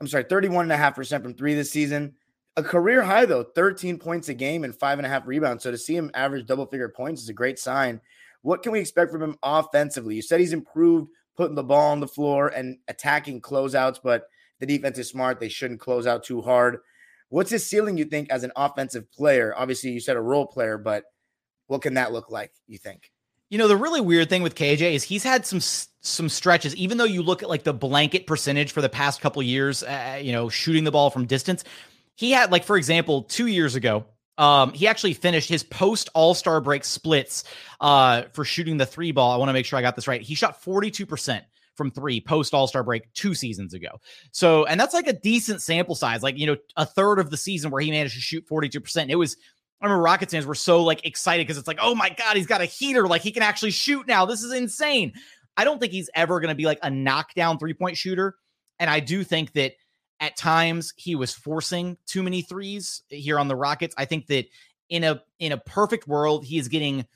I'm 0.00 0.06
sorry, 0.06 0.24
31.5% 0.24 1.22
from 1.22 1.34
three 1.34 1.54
this 1.54 1.70
season. 1.70 2.14
A 2.56 2.62
career 2.62 3.02
high, 3.02 3.26
though, 3.26 3.44
13 3.44 3.98
points 3.98 4.28
a 4.28 4.34
game 4.34 4.64
and 4.64 4.74
five 4.74 4.98
and 4.98 5.06
a 5.06 5.08
half 5.08 5.26
rebounds. 5.26 5.62
So 5.62 5.70
to 5.70 5.78
see 5.78 5.96
him 5.96 6.10
average 6.14 6.46
double 6.46 6.66
figure 6.66 6.88
points 6.88 7.22
is 7.22 7.28
a 7.28 7.34
great 7.34 7.58
sign. 7.58 8.00
What 8.42 8.62
can 8.62 8.72
we 8.72 8.80
expect 8.80 9.12
from 9.12 9.22
him 9.22 9.36
offensively? 9.42 10.16
You 10.16 10.22
said 10.22 10.40
he's 10.40 10.52
improved 10.52 11.10
putting 11.36 11.54
the 11.54 11.62
ball 11.62 11.92
on 11.92 12.00
the 12.00 12.08
floor 12.08 12.48
and 12.48 12.78
attacking 12.88 13.40
closeouts, 13.40 14.00
but 14.02 14.28
the 14.58 14.66
defense 14.66 14.98
is 14.98 15.08
smart. 15.08 15.40
They 15.40 15.48
shouldn't 15.48 15.80
close 15.80 16.06
out 16.06 16.24
too 16.24 16.42
hard. 16.42 16.78
What's 17.30 17.50
his 17.50 17.66
ceiling, 17.66 17.96
you 17.96 18.04
think, 18.04 18.30
as 18.30 18.44
an 18.44 18.52
offensive 18.56 19.10
player? 19.12 19.54
Obviously, 19.56 19.90
you 19.90 20.00
said 20.00 20.16
a 20.16 20.20
role 20.20 20.46
player, 20.46 20.76
but 20.76 21.04
what 21.68 21.82
can 21.82 21.94
that 21.94 22.12
look 22.12 22.30
like, 22.30 22.52
you 22.66 22.76
think? 22.76 23.10
You 23.48 23.58
know, 23.58 23.68
the 23.68 23.76
really 23.76 24.00
weird 24.00 24.28
thing 24.28 24.42
with 24.42 24.54
KJ 24.54 24.94
is 24.94 25.02
he's 25.04 25.24
had 25.24 25.46
some 25.46 25.60
some 25.60 26.28
stretches, 26.28 26.74
even 26.76 26.98
though 26.98 27.04
you 27.04 27.22
look 27.22 27.42
at 27.42 27.48
like 27.48 27.64
the 27.64 27.72
blanket 27.72 28.26
percentage 28.26 28.72
for 28.72 28.80
the 28.80 28.88
past 28.88 29.20
couple 29.20 29.42
years, 29.42 29.82
uh, 29.82 30.20
you 30.22 30.32
know, 30.32 30.48
shooting 30.48 30.84
the 30.84 30.90
ball 30.90 31.10
from 31.10 31.26
distance. 31.26 31.64
He 32.16 32.32
had 32.32 32.52
like, 32.52 32.64
for 32.64 32.76
example, 32.76 33.22
two 33.22 33.46
years 33.46 33.74
ago, 33.74 34.04
um, 34.38 34.72
he 34.72 34.86
actually 34.86 35.14
finished 35.14 35.48
his 35.48 35.62
post 35.62 36.08
All 36.14 36.34
Star 36.34 36.60
break 36.60 36.84
splits 36.84 37.44
uh, 37.80 38.22
for 38.32 38.44
shooting 38.44 38.76
the 38.76 38.86
three 38.86 39.12
ball. 39.12 39.32
I 39.32 39.36
want 39.36 39.50
to 39.50 39.52
make 39.52 39.66
sure 39.66 39.78
I 39.78 39.82
got 39.82 39.96
this 39.96 40.08
right. 40.08 40.20
He 40.20 40.34
shot 40.34 40.62
42% 40.62 41.42
from 41.80 41.90
three 41.90 42.20
post 42.20 42.52
All 42.52 42.66
Star 42.66 42.84
break 42.84 43.10
two 43.14 43.34
seasons 43.34 43.72
ago. 43.72 43.88
So, 44.32 44.66
and 44.66 44.78
that's 44.78 44.92
like 44.92 45.06
a 45.06 45.14
decent 45.14 45.62
sample 45.62 45.94
size, 45.94 46.22
like, 46.22 46.36
you 46.36 46.46
know, 46.46 46.58
a 46.76 46.84
third 46.84 47.18
of 47.18 47.30
the 47.30 47.38
season 47.38 47.70
where 47.70 47.80
he 47.80 47.90
managed 47.90 48.16
to 48.16 48.20
shoot 48.20 48.46
42%. 48.46 49.08
It 49.08 49.14
was, 49.14 49.38
I 49.80 49.86
remember 49.86 50.02
Rockets 50.02 50.34
fans 50.34 50.44
were 50.44 50.54
so 50.54 50.82
like 50.82 51.06
excited 51.06 51.46
because 51.46 51.56
it's 51.56 51.66
like, 51.66 51.78
oh 51.80 51.94
my 51.94 52.10
God, 52.10 52.36
he's 52.36 52.46
got 52.46 52.60
a 52.60 52.66
heater. 52.66 53.08
Like 53.08 53.22
he 53.22 53.32
can 53.32 53.42
actually 53.42 53.70
shoot 53.70 54.06
now. 54.06 54.26
This 54.26 54.42
is 54.42 54.52
insane. 54.52 55.14
I 55.56 55.64
don't 55.64 55.80
think 55.80 55.92
he's 55.92 56.10
ever 56.14 56.38
going 56.38 56.50
to 56.50 56.54
be 56.54 56.66
like 56.66 56.80
a 56.82 56.90
knockdown 56.90 57.58
three 57.58 57.72
point 57.72 57.96
shooter. 57.96 58.36
And 58.78 58.90
I 58.90 59.00
do 59.00 59.24
think 59.24 59.52
that 59.54 59.72
at 60.20 60.36
times 60.36 60.92
he 60.98 61.14
was 61.14 61.32
forcing 61.32 61.96
too 62.04 62.22
many 62.22 62.42
threes 62.42 63.04
here 63.08 63.38
on 63.38 63.48
the 63.48 63.56
Rockets. 63.56 63.94
I 63.96 64.04
think 64.04 64.26
that 64.26 64.44
in 64.90 65.02
a 65.02 65.22
in 65.38 65.52
a 65.52 65.56
perfect 65.56 66.06
world, 66.06 66.44
he 66.44 66.58
is 66.58 66.68
getting 66.68 67.06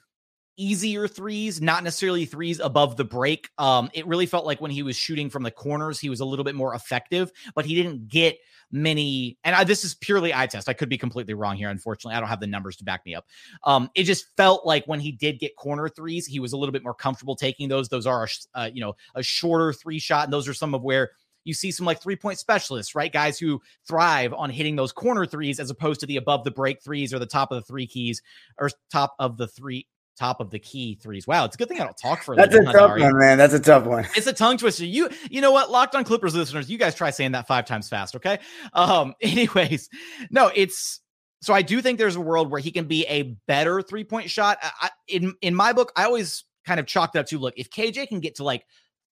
easier 0.56 1.08
threes, 1.08 1.60
not 1.60 1.84
necessarily 1.84 2.24
threes 2.24 2.60
above 2.60 2.96
the 2.96 3.04
break. 3.04 3.48
Um, 3.58 3.90
it 3.92 4.06
really 4.06 4.26
felt 4.26 4.46
like 4.46 4.60
when 4.60 4.70
he 4.70 4.82
was 4.82 4.96
shooting 4.96 5.30
from 5.30 5.42
the 5.42 5.50
corners, 5.50 5.98
he 5.98 6.08
was 6.08 6.20
a 6.20 6.24
little 6.24 6.44
bit 6.44 6.54
more 6.54 6.74
effective, 6.74 7.30
but 7.54 7.64
he 7.64 7.74
didn't 7.74 8.08
get 8.08 8.38
many. 8.70 9.38
And 9.44 9.54
I, 9.54 9.64
this 9.64 9.84
is 9.84 9.94
purely 9.94 10.34
eye 10.34 10.46
test. 10.46 10.68
I 10.68 10.72
could 10.72 10.88
be 10.88 10.98
completely 10.98 11.34
wrong 11.34 11.56
here. 11.56 11.68
Unfortunately, 11.68 12.16
I 12.16 12.20
don't 12.20 12.28
have 12.28 12.40
the 12.40 12.46
numbers 12.46 12.76
to 12.76 12.84
back 12.84 13.04
me 13.06 13.14
up. 13.14 13.26
Um, 13.64 13.90
it 13.94 14.04
just 14.04 14.26
felt 14.36 14.66
like 14.66 14.84
when 14.86 15.00
he 15.00 15.12
did 15.12 15.38
get 15.38 15.56
corner 15.56 15.88
threes, 15.88 16.26
he 16.26 16.40
was 16.40 16.52
a 16.52 16.56
little 16.56 16.72
bit 16.72 16.82
more 16.82 16.94
comfortable 16.94 17.36
taking 17.36 17.68
those. 17.68 17.88
Those 17.88 18.06
are, 18.06 18.28
uh, 18.54 18.70
you 18.72 18.80
know, 18.80 18.96
a 19.14 19.22
shorter 19.22 19.72
three 19.72 19.98
shot, 19.98 20.24
and 20.24 20.32
those 20.32 20.48
are 20.48 20.54
some 20.54 20.74
of 20.74 20.82
where 20.82 21.10
you 21.44 21.54
see 21.54 21.70
some 21.70 21.86
like 21.86 22.02
three 22.02 22.16
point 22.16 22.38
specialists, 22.38 22.94
right? 22.94 23.12
Guys 23.12 23.38
who 23.38 23.60
thrive 23.86 24.32
on 24.32 24.50
hitting 24.50 24.76
those 24.76 24.92
corner 24.92 25.26
threes 25.26 25.60
as 25.60 25.70
opposed 25.70 26.00
to 26.00 26.06
the 26.06 26.16
above 26.16 26.42
the 26.42 26.50
break 26.50 26.82
threes 26.82 27.12
or 27.12 27.18
the 27.18 27.26
top 27.26 27.52
of 27.52 27.56
the 27.56 27.66
three 27.66 27.86
keys 27.86 28.22
or 28.58 28.70
top 28.90 29.14
of 29.18 29.36
the 29.36 29.46
three 29.46 29.86
top 30.18 30.40
of 30.40 30.50
the 30.50 30.58
key 30.58 30.98
threes. 31.02 31.26
Wow, 31.26 31.44
it's 31.44 31.56
a 31.56 31.58
good 31.58 31.68
thing 31.68 31.80
I 31.80 31.84
don't 31.84 31.96
talk 31.96 32.22
for 32.22 32.34
a 32.34 32.36
That's 32.36 32.54
a 32.54 32.64
tough 32.64 32.98
one, 32.98 33.18
man. 33.18 33.38
That's 33.38 33.54
a 33.54 33.60
tough 33.60 33.84
one. 33.84 34.06
It's 34.16 34.26
a 34.26 34.32
tongue 34.32 34.58
twister. 34.58 34.84
You 34.84 35.08
you 35.30 35.40
know 35.40 35.52
what? 35.52 35.70
Locked 35.70 35.94
on 35.94 36.04
Clippers 36.04 36.34
listeners, 36.34 36.70
you 36.70 36.78
guys 36.78 36.94
try 36.94 37.10
saying 37.10 37.32
that 37.32 37.46
five 37.46 37.66
times 37.66 37.88
fast, 37.88 38.16
okay? 38.16 38.38
Um, 38.72 39.14
anyways, 39.20 39.88
no, 40.30 40.50
it's 40.54 41.00
so 41.42 41.52
I 41.52 41.62
do 41.62 41.80
think 41.82 41.98
there's 41.98 42.16
a 42.16 42.20
world 42.20 42.50
where 42.50 42.60
he 42.60 42.70
can 42.70 42.86
be 42.86 43.06
a 43.06 43.36
better 43.46 43.82
three 43.82 44.04
point 44.04 44.30
shot. 44.30 44.58
I, 44.62 44.90
in 45.08 45.34
in 45.42 45.54
my 45.54 45.72
book, 45.72 45.92
I 45.96 46.04
always 46.04 46.44
kind 46.66 46.80
of 46.80 46.86
chalked 46.86 47.16
it 47.16 47.18
up 47.18 47.26
to 47.26 47.38
look 47.38 47.54
if 47.56 47.70
KJ 47.70 48.08
can 48.08 48.20
get 48.20 48.36
to 48.36 48.44
like 48.44 48.64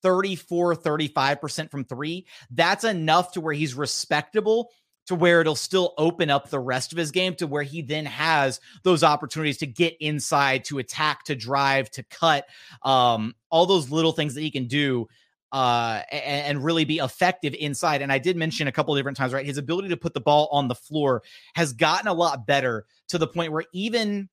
34, 0.03 0.77
35% 0.77 1.71
from 1.71 1.85
three, 1.85 2.27
that's 2.51 2.85
enough 2.85 3.33
to 3.33 3.41
where 3.41 3.55
he's 3.55 3.75
respectable 3.75 4.71
to 5.07 5.15
where 5.15 5.41
it'll 5.41 5.57
still 5.57 5.95
open 5.99 6.31
up 6.31 6.49
the 6.49 6.61
rest 6.61 6.93
of 6.93 6.99
his 6.99 7.11
game 7.11 7.35
to 7.35 7.47
where 7.47 7.63
he 7.63 7.83
then 7.83 8.07
has 8.07 8.61
those 8.83 9.03
opportunities 9.03 9.59
to 9.59 9.67
get 9.67 9.97
inside, 10.01 10.65
to 10.65 10.79
attack, 10.79 11.25
to 11.25 11.35
drive, 11.35 11.91
to 11.91 12.03
cut, 12.05 12.47
um, 12.83 13.35
all 13.51 13.67
those 13.67 13.91
little 13.91 14.13
things 14.13 14.35
that 14.35 14.43
he 14.43 14.51
can 14.51 14.67
do 14.67 15.09
uh, 15.53 16.01
and, 16.11 16.47
and, 16.47 16.65
really 16.65 16.87
be 16.87 16.97
effective 16.97 17.55
inside. 17.55 18.01
And 18.01 18.11
I 18.11 18.19
did 18.19 18.39
mention 18.39 18.69
a 18.69 18.73
couple 18.73 18.95
different 18.97 19.19
times, 19.19 19.35
right? 19.35 19.45
His 19.45 19.59
ability 19.59 19.91
to 19.91 19.99
put 19.99 20.15
the 20.15 20.21
ball 20.21 20.49
on 20.51 20.67
the 20.67 20.75
floor 20.75 21.23
has 21.55 21.75
gotten 21.75 22.09
a 22.09 22.15
lot 22.15 22.47
better 22.47 22.87
to 23.09 23.19
the 23.19 23.27
point 23.27 23.53
where 23.53 23.65
even 23.75 24.31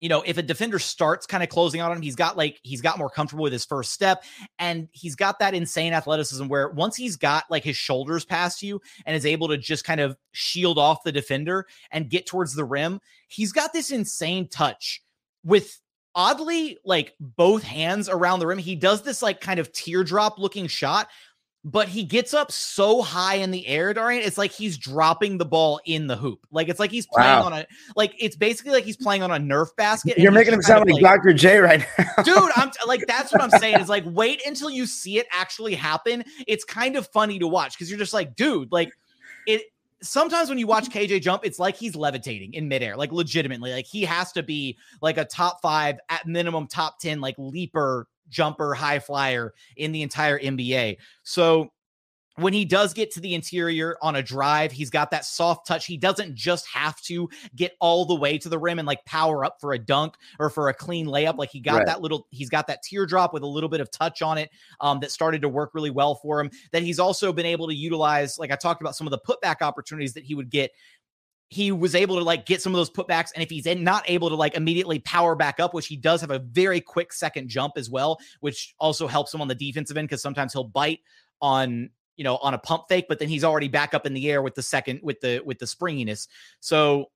you 0.00 0.08
know, 0.08 0.22
if 0.24 0.38
a 0.38 0.42
defender 0.42 0.78
starts 0.78 1.26
kind 1.26 1.42
of 1.42 1.48
closing 1.48 1.80
on 1.80 1.90
him, 1.92 2.02
he's 2.02 2.14
got 2.14 2.36
like 2.36 2.60
he's 2.62 2.80
got 2.80 2.98
more 2.98 3.10
comfortable 3.10 3.42
with 3.42 3.52
his 3.52 3.64
first 3.64 3.92
step 3.92 4.22
and 4.58 4.88
he's 4.92 5.16
got 5.16 5.38
that 5.40 5.54
insane 5.54 5.92
athleticism 5.92 6.46
where 6.46 6.68
once 6.68 6.96
he's 6.96 7.16
got 7.16 7.44
like 7.50 7.64
his 7.64 7.76
shoulders 7.76 8.24
past 8.24 8.62
you 8.62 8.80
and 9.06 9.16
is 9.16 9.26
able 9.26 9.48
to 9.48 9.58
just 9.58 9.84
kind 9.84 10.00
of 10.00 10.16
shield 10.32 10.78
off 10.78 11.02
the 11.02 11.12
defender 11.12 11.66
and 11.90 12.10
get 12.10 12.26
towards 12.26 12.54
the 12.54 12.64
rim, 12.64 13.00
he's 13.26 13.52
got 13.52 13.72
this 13.72 13.90
insane 13.90 14.48
touch 14.48 15.02
with 15.44 15.80
oddly 16.14 16.78
like 16.84 17.14
both 17.20 17.62
hands 17.62 18.08
around 18.08 18.40
the 18.40 18.46
rim. 18.46 18.58
He 18.58 18.74
does 18.74 19.02
this 19.02 19.22
like 19.22 19.40
kind 19.40 19.60
of 19.60 19.72
teardrop 19.72 20.38
looking 20.38 20.66
shot 20.66 21.08
but 21.64 21.88
he 21.88 22.04
gets 22.04 22.34
up 22.34 22.52
so 22.52 23.02
high 23.02 23.36
in 23.36 23.50
the 23.50 23.66
air, 23.66 23.92
Darian. 23.92 24.22
It's 24.22 24.38
like 24.38 24.52
he's 24.52 24.78
dropping 24.78 25.38
the 25.38 25.44
ball 25.44 25.80
in 25.84 26.06
the 26.06 26.16
hoop. 26.16 26.46
Like 26.50 26.68
it's 26.68 26.78
like 26.78 26.90
he's 26.90 27.06
playing 27.06 27.40
wow. 27.40 27.46
on 27.46 27.52
a 27.52 27.66
like 27.96 28.14
it's 28.18 28.36
basically 28.36 28.72
like 28.72 28.84
he's 28.84 28.96
playing 28.96 29.22
on 29.22 29.30
a 29.30 29.36
Nerf 29.36 29.74
basket. 29.76 30.18
You're 30.18 30.32
making 30.32 30.54
him 30.54 30.62
sound 30.62 30.88
like, 30.90 31.02
Dr. 31.02 31.32
J 31.32 31.58
right 31.58 31.84
now, 31.98 32.22
dude. 32.22 32.50
I'm 32.54 32.70
like 32.86 33.06
that's 33.06 33.32
what 33.32 33.42
I'm 33.42 33.50
saying. 33.50 33.80
Is 33.80 33.88
like 33.88 34.04
wait 34.06 34.40
until 34.46 34.70
you 34.70 34.86
see 34.86 35.18
it 35.18 35.26
actually 35.32 35.74
happen. 35.74 36.24
It's 36.46 36.64
kind 36.64 36.96
of 36.96 37.08
funny 37.08 37.38
to 37.40 37.48
watch 37.48 37.74
because 37.74 37.90
you're 37.90 37.98
just 37.98 38.14
like, 38.14 38.36
dude, 38.36 38.70
like 38.72 38.92
it. 39.46 39.62
Sometimes 40.00 40.48
when 40.48 40.58
you 40.58 40.68
watch 40.68 40.88
KJ 40.90 41.22
jump, 41.22 41.44
it's 41.44 41.58
like 41.58 41.76
he's 41.76 41.96
levitating 41.96 42.54
in 42.54 42.68
midair, 42.68 42.96
like 42.96 43.10
legitimately. 43.10 43.72
Like 43.72 43.86
he 43.86 44.02
has 44.02 44.30
to 44.32 44.44
be 44.44 44.78
like 45.02 45.18
a 45.18 45.24
top 45.24 45.60
five, 45.60 45.98
at 46.08 46.24
minimum 46.24 46.68
top 46.68 47.00
ten, 47.00 47.20
like 47.20 47.34
leaper 47.36 48.06
jumper, 48.28 48.74
high 48.74 48.98
flyer 48.98 49.54
in 49.76 49.92
the 49.92 50.02
entire 50.02 50.38
NBA. 50.38 50.96
So 51.22 51.70
when 52.38 52.52
he 52.52 52.64
does 52.64 52.94
get 52.94 53.10
to 53.12 53.20
the 53.20 53.34
interior 53.34 53.96
on 54.00 54.16
a 54.16 54.22
drive, 54.22 54.70
he's 54.70 54.90
got 54.90 55.10
that 55.10 55.24
soft 55.24 55.66
touch. 55.66 55.86
He 55.86 55.96
doesn't 55.96 56.36
just 56.36 56.66
have 56.68 57.00
to 57.02 57.28
get 57.56 57.72
all 57.80 58.04
the 58.04 58.14
way 58.14 58.38
to 58.38 58.48
the 58.48 58.58
rim 58.58 58.78
and 58.78 58.86
like 58.86 59.04
power 59.04 59.44
up 59.44 59.60
for 59.60 59.72
a 59.72 59.78
dunk 59.78 60.14
or 60.38 60.48
for 60.48 60.68
a 60.68 60.74
clean 60.74 61.06
layup. 61.06 61.36
Like 61.36 61.50
he 61.50 61.60
got 61.60 61.78
right. 61.78 61.86
that 61.86 62.00
little, 62.00 62.26
he's 62.30 62.48
got 62.48 62.68
that 62.68 62.82
teardrop 62.82 63.34
with 63.34 63.42
a 63.42 63.46
little 63.46 63.68
bit 63.68 63.80
of 63.80 63.90
touch 63.90 64.22
on 64.22 64.38
it 64.38 64.50
um, 64.80 65.00
that 65.00 65.10
started 65.10 65.42
to 65.42 65.48
work 65.48 65.72
really 65.74 65.90
well 65.90 66.14
for 66.14 66.40
him. 66.40 66.50
That 66.70 66.82
he's 66.82 67.00
also 67.00 67.32
been 67.32 67.46
able 67.46 67.66
to 67.66 67.74
utilize, 67.74 68.38
like 68.38 68.52
I 68.52 68.56
talked 68.56 68.80
about 68.80 68.94
some 68.94 69.06
of 69.06 69.10
the 69.10 69.18
putback 69.18 69.60
opportunities 69.60 70.14
that 70.14 70.24
he 70.24 70.36
would 70.36 70.50
get 70.50 70.70
he 71.48 71.72
was 71.72 71.94
able 71.94 72.16
to 72.16 72.22
like 72.22 72.44
get 72.46 72.60
some 72.60 72.74
of 72.74 72.76
those 72.76 72.90
putbacks. 72.90 73.30
And 73.34 73.42
if 73.42 73.50
he's 73.50 73.66
not 73.66 74.04
able 74.06 74.28
to 74.28 74.34
like 74.34 74.54
immediately 74.54 74.98
power 74.98 75.34
back 75.34 75.60
up, 75.60 75.72
which 75.72 75.86
he 75.86 75.96
does 75.96 76.20
have 76.20 76.30
a 76.30 76.38
very 76.38 76.80
quick 76.80 77.12
second 77.12 77.48
jump 77.48 77.74
as 77.76 77.88
well, 77.88 78.18
which 78.40 78.74
also 78.78 79.06
helps 79.06 79.32
him 79.32 79.40
on 79.40 79.48
the 79.48 79.54
defensive 79.54 79.96
end 79.96 80.08
because 80.08 80.22
sometimes 80.22 80.52
he'll 80.52 80.64
bite 80.64 81.00
on 81.40 81.90
you 82.16 82.24
know 82.24 82.36
on 82.38 82.54
a 82.54 82.58
pump 82.58 82.84
fake, 82.88 83.06
but 83.08 83.18
then 83.18 83.28
he's 83.28 83.44
already 83.44 83.68
back 83.68 83.94
up 83.94 84.04
in 84.04 84.12
the 84.12 84.30
air 84.30 84.42
with 84.42 84.54
the 84.54 84.62
second 84.62 85.00
with 85.02 85.20
the 85.20 85.40
with 85.44 85.58
the 85.58 85.66
springiness. 85.66 86.28
So 86.60 87.10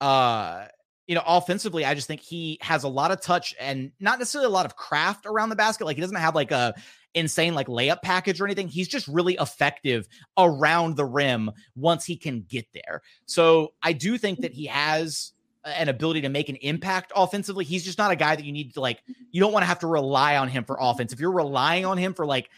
uh 0.00 0.66
you 1.06 1.14
know, 1.14 1.22
offensively, 1.26 1.86
I 1.86 1.94
just 1.94 2.06
think 2.06 2.20
he 2.20 2.58
has 2.60 2.84
a 2.84 2.88
lot 2.88 3.10
of 3.10 3.22
touch 3.22 3.54
and 3.58 3.92
not 3.98 4.18
necessarily 4.18 4.46
a 4.46 4.50
lot 4.50 4.66
of 4.66 4.76
craft 4.76 5.24
around 5.24 5.48
the 5.48 5.56
basket. 5.56 5.86
Like 5.86 5.96
he 5.96 6.02
doesn't 6.02 6.18
have 6.18 6.34
like 6.34 6.50
a 6.50 6.74
insane 7.14 7.54
like 7.54 7.66
layup 7.66 8.02
package 8.02 8.40
or 8.40 8.44
anything. 8.44 8.68
He's 8.68 8.88
just 8.88 9.08
really 9.08 9.34
effective 9.40 10.06
around 10.36 10.96
the 10.96 11.04
rim 11.04 11.50
once 11.74 12.04
he 12.04 12.16
can 12.16 12.44
get 12.48 12.66
there. 12.72 13.02
So 13.26 13.72
I 13.82 13.92
do 13.92 14.18
think 14.18 14.40
that 14.40 14.52
he 14.52 14.66
has 14.66 15.32
an 15.64 15.88
ability 15.88 16.22
to 16.22 16.28
make 16.28 16.48
an 16.48 16.56
impact 16.56 17.12
offensively. 17.14 17.64
He's 17.64 17.84
just 17.84 17.98
not 17.98 18.10
a 18.10 18.16
guy 18.16 18.36
that 18.36 18.44
you 18.44 18.52
need 18.52 18.74
to 18.74 18.80
like, 18.80 19.02
you 19.30 19.40
don't 19.40 19.52
want 19.52 19.62
to 19.62 19.66
have 19.66 19.80
to 19.80 19.86
rely 19.86 20.36
on 20.36 20.48
him 20.48 20.64
for 20.64 20.78
offense. 20.80 21.12
If 21.12 21.20
you're 21.20 21.32
relying 21.32 21.84
on 21.84 21.98
him 21.98 22.14
for 22.14 22.24
like 22.24 22.50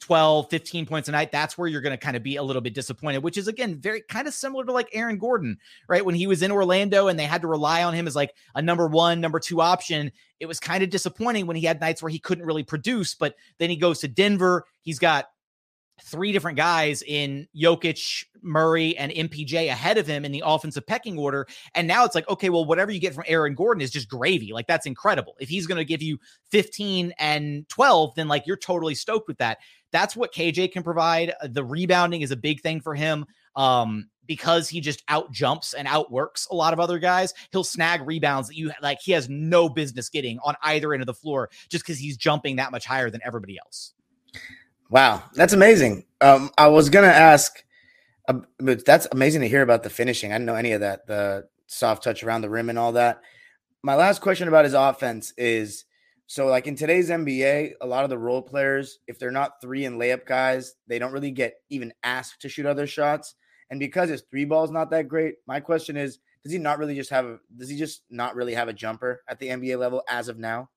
12, 0.00 0.48
15 0.50 0.86
points 0.86 1.08
a 1.08 1.12
night, 1.12 1.32
that's 1.32 1.58
where 1.58 1.68
you're 1.68 1.80
going 1.80 1.96
to 1.96 2.02
kind 2.02 2.16
of 2.16 2.22
be 2.22 2.36
a 2.36 2.42
little 2.42 2.62
bit 2.62 2.74
disappointed, 2.74 3.22
which 3.22 3.36
is 3.36 3.48
again 3.48 3.76
very 3.76 4.02
kind 4.08 4.28
of 4.28 4.34
similar 4.34 4.64
to 4.64 4.72
like 4.72 4.88
Aaron 4.92 5.18
Gordon, 5.18 5.58
right? 5.88 6.04
When 6.04 6.14
he 6.14 6.26
was 6.26 6.42
in 6.42 6.52
Orlando 6.52 7.08
and 7.08 7.18
they 7.18 7.24
had 7.24 7.42
to 7.42 7.48
rely 7.48 7.82
on 7.82 7.94
him 7.94 8.06
as 8.06 8.16
like 8.16 8.34
a 8.54 8.62
number 8.62 8.86
one, 8.86 9.20
number 9.20 9.40
two 9.40 9.60
option, 9.60 10.12
it 10.40 10.46
was 10.46 10.60
kind 10.60 10.82
of 10.82 10.90
disappointing 10.90 11.46
when 11.46 11.56
he 11.56 11.66
had 11.66 11.80
nights 11.80 12.02
where 12.02 12.10
he 12.10 12.18
couldn't 12.18 12.46
really 12.46 12.62
produce. 12.62 13.14
But 13.14 13.34
then 13.58 13.70
he 13.70 13.76
goes 13.76 13.98
to 14.00 14.08
Denver, 14.08 14.64
he's 14.82 14.98
got 14.98 15.26
three 16.02 16.32
different 16.32 16.56
guys 16.56 17.02
in 17.02 17.46
Jokic, 17.56 18.24
Murray, 18.42 18.96
and 18.96 19.12
MPJ 19.12 19.68
ahead 19.68 19.98
of 19.98 20.06
him 20.06 20.24
in 20.24 20.32
the 20.32 20.42
offensive 20.44 20.86
pecking 20.86 21.18
order. 21.18 21.46
And 21.74 21.86
now 21.86 22.04
it's 22.04 22.14
like, 22.14 22.28
okay, 22.28 22.50
well, 22.50 22.64
whatever 22.64 22.90
you 22.90 23.00
get 23.00 23.14
from 23.14 23.24
Aaron 23.26 23.54
Gordon 23.54 23.80
is 23.80 23.90
just 23.90 24.08
gravy. 24.08 24.52
Like, 24.52 24.66
that's 24.66 24.86
incredible. 24.86 25.34
If 25.40 25.48
he's 25.48 25.66
going 25.66 25.78
to 25.78 25.84
give 25.84 26.02
you 26.02 26.18
15 26.50 27.12
and 27.18 27.68
12, 27.68 28.14
then 28.14 28.28
like 28.28 28.46
you're 28.46 28.56
totally 28.56 28.94
stoked 28.94 29.28
with 29.28 29.38
that. 29.38 29.58
That's 29.90 30.16
what 30.16 30.34
KJ 30.34 30.72
can 30.72 30.82
provide. 30.82 31.32
Uh, 31.42 31.48
the 31.50 31.64
rebounding 31.64 32.22
is 32.22 32.30
a 32.30 32.36
big 32.36 32.60
thing 32.60 32.80
for 32.80 32.94
him. 32.94 33.26
Um, 33.56 34.08
because 34.28 34.68
he 34.68 34.80
just 34.80 35.02
out 35.08 35.32
jumps 35.32 35.74
and 35.74 35.88
outworks 35.88 36.46
a 36.50 36.54
lot 36.54 36.72
of 36.72 36.78
other 36.78 36.98
guys, 37.00 37.34
he'll 37.50 37.64
snag 37.64 38.06
rebounds 38.06 38.48
that 38.48 38.56
you 38.56 38.70
like 38.82 38.98
he 39.00 39.10
has 39.12 39.28
no 39.28 39.68
business 39.68 40.10
getting 40.10 40.38
on 40.44 40.54
either 40.62 40.92
end 40.92 41.02
of 41.02 41.06
the 41.06 41.14
floor 41.14 41.48
just 41.68 41.84
because 41.84 41.98
he's 41.98 42.16
jumping 42.16 42.56
that 42.56 42.70
much 42.70 42.84
higher 42.84 43.10
than 43.10 43.22
everybody 43.24 43.58
else. 43.58 43.94
Wow, 44.90 45.22
that's 45.34 45.52
amazing. 45.52 46.04
Um, 46.20 46.50
I 46.56 46.68
was 46.68 46.88
gonna 46.88 47.08
ask, 47.08 47.62
uh, 48.28 48.40
but 48.58 48.84
that's 48.84 49.06
amazing 49.12 49.42
to 49.42 49.48
hear 49.48 49.62
about 49.62 49.82
the 49.82 49.90
finishing. 49.90 50.32
I 50.32 50.36
didn't 50.36 50.46
know 50.46 50.54
any 50.54 50.72
of 50.72 50.80
that, 50.80 51.06
the 51.06 51.46
soft 51.66 52.02
touch 52.02 52.22
around 52.22 52.40
the 52.40 52.50
rim 52.50 52.70
and 52.70 52.78
all 52.78 52.92
that. 52.92 53.20
My 53.82 53.94
last 53.94 54.20
question 54.20 54.48
about 54.48 54.64
his 54.64 54.74
offense 54.74 55.32
is 55.36 55.84
so, 56.26 56.46
like 56.46 56.66
in 56.66 56.74
today's 56.74 57.08
NBA, 57.08 57.72
a 57.80 57.86
lot 57.86 58.04
of 58.04 58.10
the 58.10 58.18
role 58.18 58.42
players, 58.42 58.98
if 59.06 59.18
they're 59.18 59.30
not 59.30 59.60
three 59.62 59.86
and 59.86 59.98
layup 59.98 60.26
guys, 60.26 60.74
they 60.86 60.98
don't 60.98 61.12
really 61.12 61.30
get 61.30 61.54
even 61.70 61.92
asked 62.02 62.42
to 62.42 62.50
shoot 62.50 62.66
other 62.66 62.86
shots. 62.86 63.34
And 63.70 63.80
because 63.80 64.10
his 64.10 64.22
three 64.30 64.44
ball 64.44 64.64
is 64.64 64.70
not 64.70 64.90
that 64.90 65.08
great, 65.08 65.36
my 65.46 65.60
question 65.60 65.96
is, 65.96 66.18
does 66.44 66.52
he 66.52 66.58
not 66.58 66.78
really 66.78 66.94
just 66.94 67.10
have 67.10 67.26
a 67.26 67.38
does 67.56 67.68
he 67.68 67.76
just 67.76 68.02
not 68.10 68.36
really 68.36 68.54
have 68.54 68.68
a 68.68 68.72
jumper 68.72 69.22
at 69.28 69.38
the 69.38 69.48
NBA 69.48 69.78
level 69.78 70.02
as 70.08 70.28
of 70.28 70.38
now? 70.38 70.68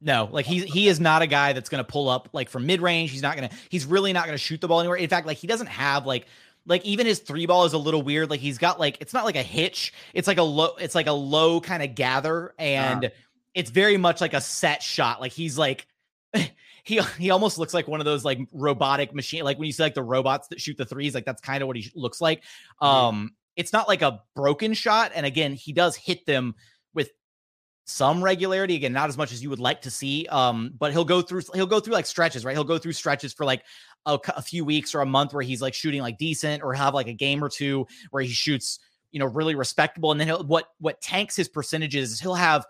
No, 0.00 0.28
like 0.30 0.46
he's 0.46 0.64
he 0.64 0.88
is 0.88 1.00
not 1.00 1.22
a 1.22 1.26
guy 1.26 1.52
that's 1.52 1.68
going 1.68 1.82
to 1.82 1.90
pull 1.90 2.08
up 2.08 2.28
like 2.32 2.48
from 2.50 2.66
mid 2.66 2.80
range. 2.80 3.10
He's 3.10 3.22
not 3.22 3.36
going 3.36 3.48
to. 3.48 3.56
He's 3.70 3.86
really 3.86 4.12
not 4.12 4.26
going 4.26 4.34
to 4.34 4.42
shoot 4.42 4.60
the 4.60 4.68
ball 4.68 4.80
anywhere. 4.80 4.98
In 4.98 5.08
fact, 5.08 5.26
like 5.26 5.38
he 5.38 5.46
doesn't 5.46 5.68
have 5.68 6.06
like 6.06 6.26
like 6.66 6.84
even 6.84 7.06
his 7.06 7.20
three 7.20 7.46
ball 7.46 7.64
is 7.64 7.72
a 7.72 7.78
little 7.78 8.02
weird. 8.02 8.28
Like 8.28 8.40
he's 8.40 8.58
got 8.58 8.78
like 8.78 8.98
it's 9.00 9.14
not 9.14 9.24
like 9.24 9.36
a 9.36 9.42
hitch. 9.42 9.94
It's 10.12 10.28
like 10.28 10.38
a 10.38 10.42
low. 10.42 10.76
It's 10.78 10.94
like 10.94 11.06
a 11.06 11.12
low 11.12 11.60
kind 11.60 11.82
of 11.82 11.94
gather 11.94 12.54
and. 12.58 13.06
Uh-huh 13.06 13.14
it's 13.56 13.70
very 13.70 13.96
much 13.96 14.20
like 14.20 14.34
a 14.34 14.40
set 14.40 14.82
shot. 14.82 15.20
Like 15.20 15.32
he's 15.32 15.58
like 15.58 15.88
he 16.84 17.00
he 17.18 17.30
almost 17.30 17.58
looks 17.58 17.74
like 17.74 17.88
one 17.88 18.00
of 18.00 18.04
those 18.04 18.24
like 18.24 18.38
robotic 18.52 19.14
machine 19.14 19.42
like 19.42 19.58
when 19.58 19.66
you 19.66 19.72
see 19.72 19.82
like 19.82 19.94
the 19.94 20.02
robots 20.02 20.48
that 20.48 20.60
shoot 20.60 20.76
the 20.76 20.84
threes 20.84 21.14
like 21.14 21.24
that's 21.24 21.40
kind 21.40 21.62
of 21.62 21.66
what 21.66 21.76
he 21.76 21.90
looks 21.94 22.20
like 22.20 22.42
um 22.80 23.32
it's 23.56 23.72
not 23.72 23.88
like 23.88 24.02
a 24.02 24.22
broken 24.34 24.74
shot 24.74 25.10
and 25.14 25.24
again 25.24 25.52
he 25.54 25.72
does 25.72 25.96
hit 25.96 26.26
them 26.26 26.54
some 27.88 28.22
regularity 28.22 28.74
again 28.74 28.92
not 28.92 29.08
as 29.08 29.16
much 29.16 29.32
as 29.32 29.42
you 29.42 29.48
would 29.48 29.60
like 29.60 29.80
to 29.80 29.90
see 29.90 30.26
um 30.30 30.72
but 30.78 30.90
he'll 30.92 31.04
go 31.04 31.22
through 31.22 31.40
he'll 31.54 31.66
go 31.66 31.78
through 31.78 31.94
like 31.94 32.06
stretches 32.06 32.44
right 32.44 32.56
he'll 32.56 32.64
go 32.64 32.78
through 32.78 32.92
stretches 32.92 33.32
for 33.32 33.44
like 33.44 33.62
a, 34.06 34.18
a 34.36 34.42
few 34.42 34.64
weeks 34.64 34.94
or 34.94 35.00
a 35.00 35.06
month 35.06 35.32
where 35.32 35.42
he's 35.42 35.62
like 35.62 35.72
shooting 35.72 36.02
like 36.02 36.18
decent 36.18 36.62
or 36.62 36.74
have 36.74 36.94
like 36.94 37.06
a 37.06 37.12
game 37.12 37.42
or 37.42 37.48
two 37.48 37.86
where 38.10 38.22
he 38.22 38.28
shoots 38.28 38.80
you 39.12 39.20
know 39.20 39.26
really 39.26 39.54
respectable 39.54 40.10
and 40.10 40.20
then 40.20 40.26
he'll 40.26 40.44
what 40.44 40.66
what 40.80 41.00
tanks 41.00 41.36
his 41.36 41.48
percentages 41.48 42.12
is 42.12 42.20
he'll 42.20 42.34
have 42.34 42.66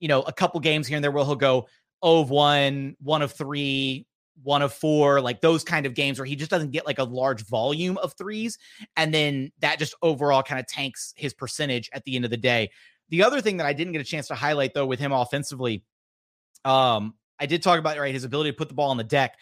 you 0.00 0.08
know, 0.08 0.22
a 0.22 0.32
couple 0.32 0.58
games 0.60 0.86
here 0.86 0.96
and 0.96 1.04
there 1.04 1.12
where 1.12 1.24
he'll 1.24 1.36
go 1.36 1.68
oh 2.02 2.22
of 2.22 2.30
1, 2.30 2.96
1 3.02 3.22
of 3.22 3.32
3, 3.32 4.06
1 4.42 4.62
of 4.62 4.72
4, 4.72 5.20
like 5.20 5.42
those 5.42 5.62
kind 5.62 5.84
of 5.84 5.94
games 5.94 6.18
where 6.18 6.24
he 6.24 6.34
just 6.34 6.50
doesn't 6.50 6.70
get 6.70 6.86
like 6.86 6.98
a 6.98 7.04
large 7.04 7.46
volume 7.46 7.98
of 7.98 8.14
threes. 8.14 8.56
And 8.96 9.12
then 9.12 9.52
that 9.60 9.78
just 9.78 9.94
overall 10.00 10.42
kind 10.42 10.58
of 10.58 10.66
tanks 10.66 11.12
his 11.16 11.34
percentage 11.34 11.90
at 11.92 12.04
the 12.04 12.16
end 12.16 12.24
of 12.24 12.30
the 12.30 12.38
day. 12.38 12.70
The 13.10 13.24
other 13.24 13.40
thing 13.40 13.58
that 13.58 13.66
I 13.66 13.72
didn't 13.72 13.92
get 13.92 14.00
a 14.00 14.04
chance 14.04 14.28
to 14.28 14.34
highlight 14.34 14.72
though 14.74 14.86
with 14.86 15.00
him 15.00 15.12
offensively, 15.12 15.84
um, 16.64 17.14
I 17.38 17.46
did 17.46 17.62
talk 17.62 17.78
about 17.78 17.98
right 17.98 18.14
his 18.14 18.24
ability 18.24 18.50
to 18.50 18.56
put 18.56 18.68
the 18.68 18.74
ball 18.74 18.90
on 18.90 18.96
the 18.96 19.04
deck. 19.04 19.36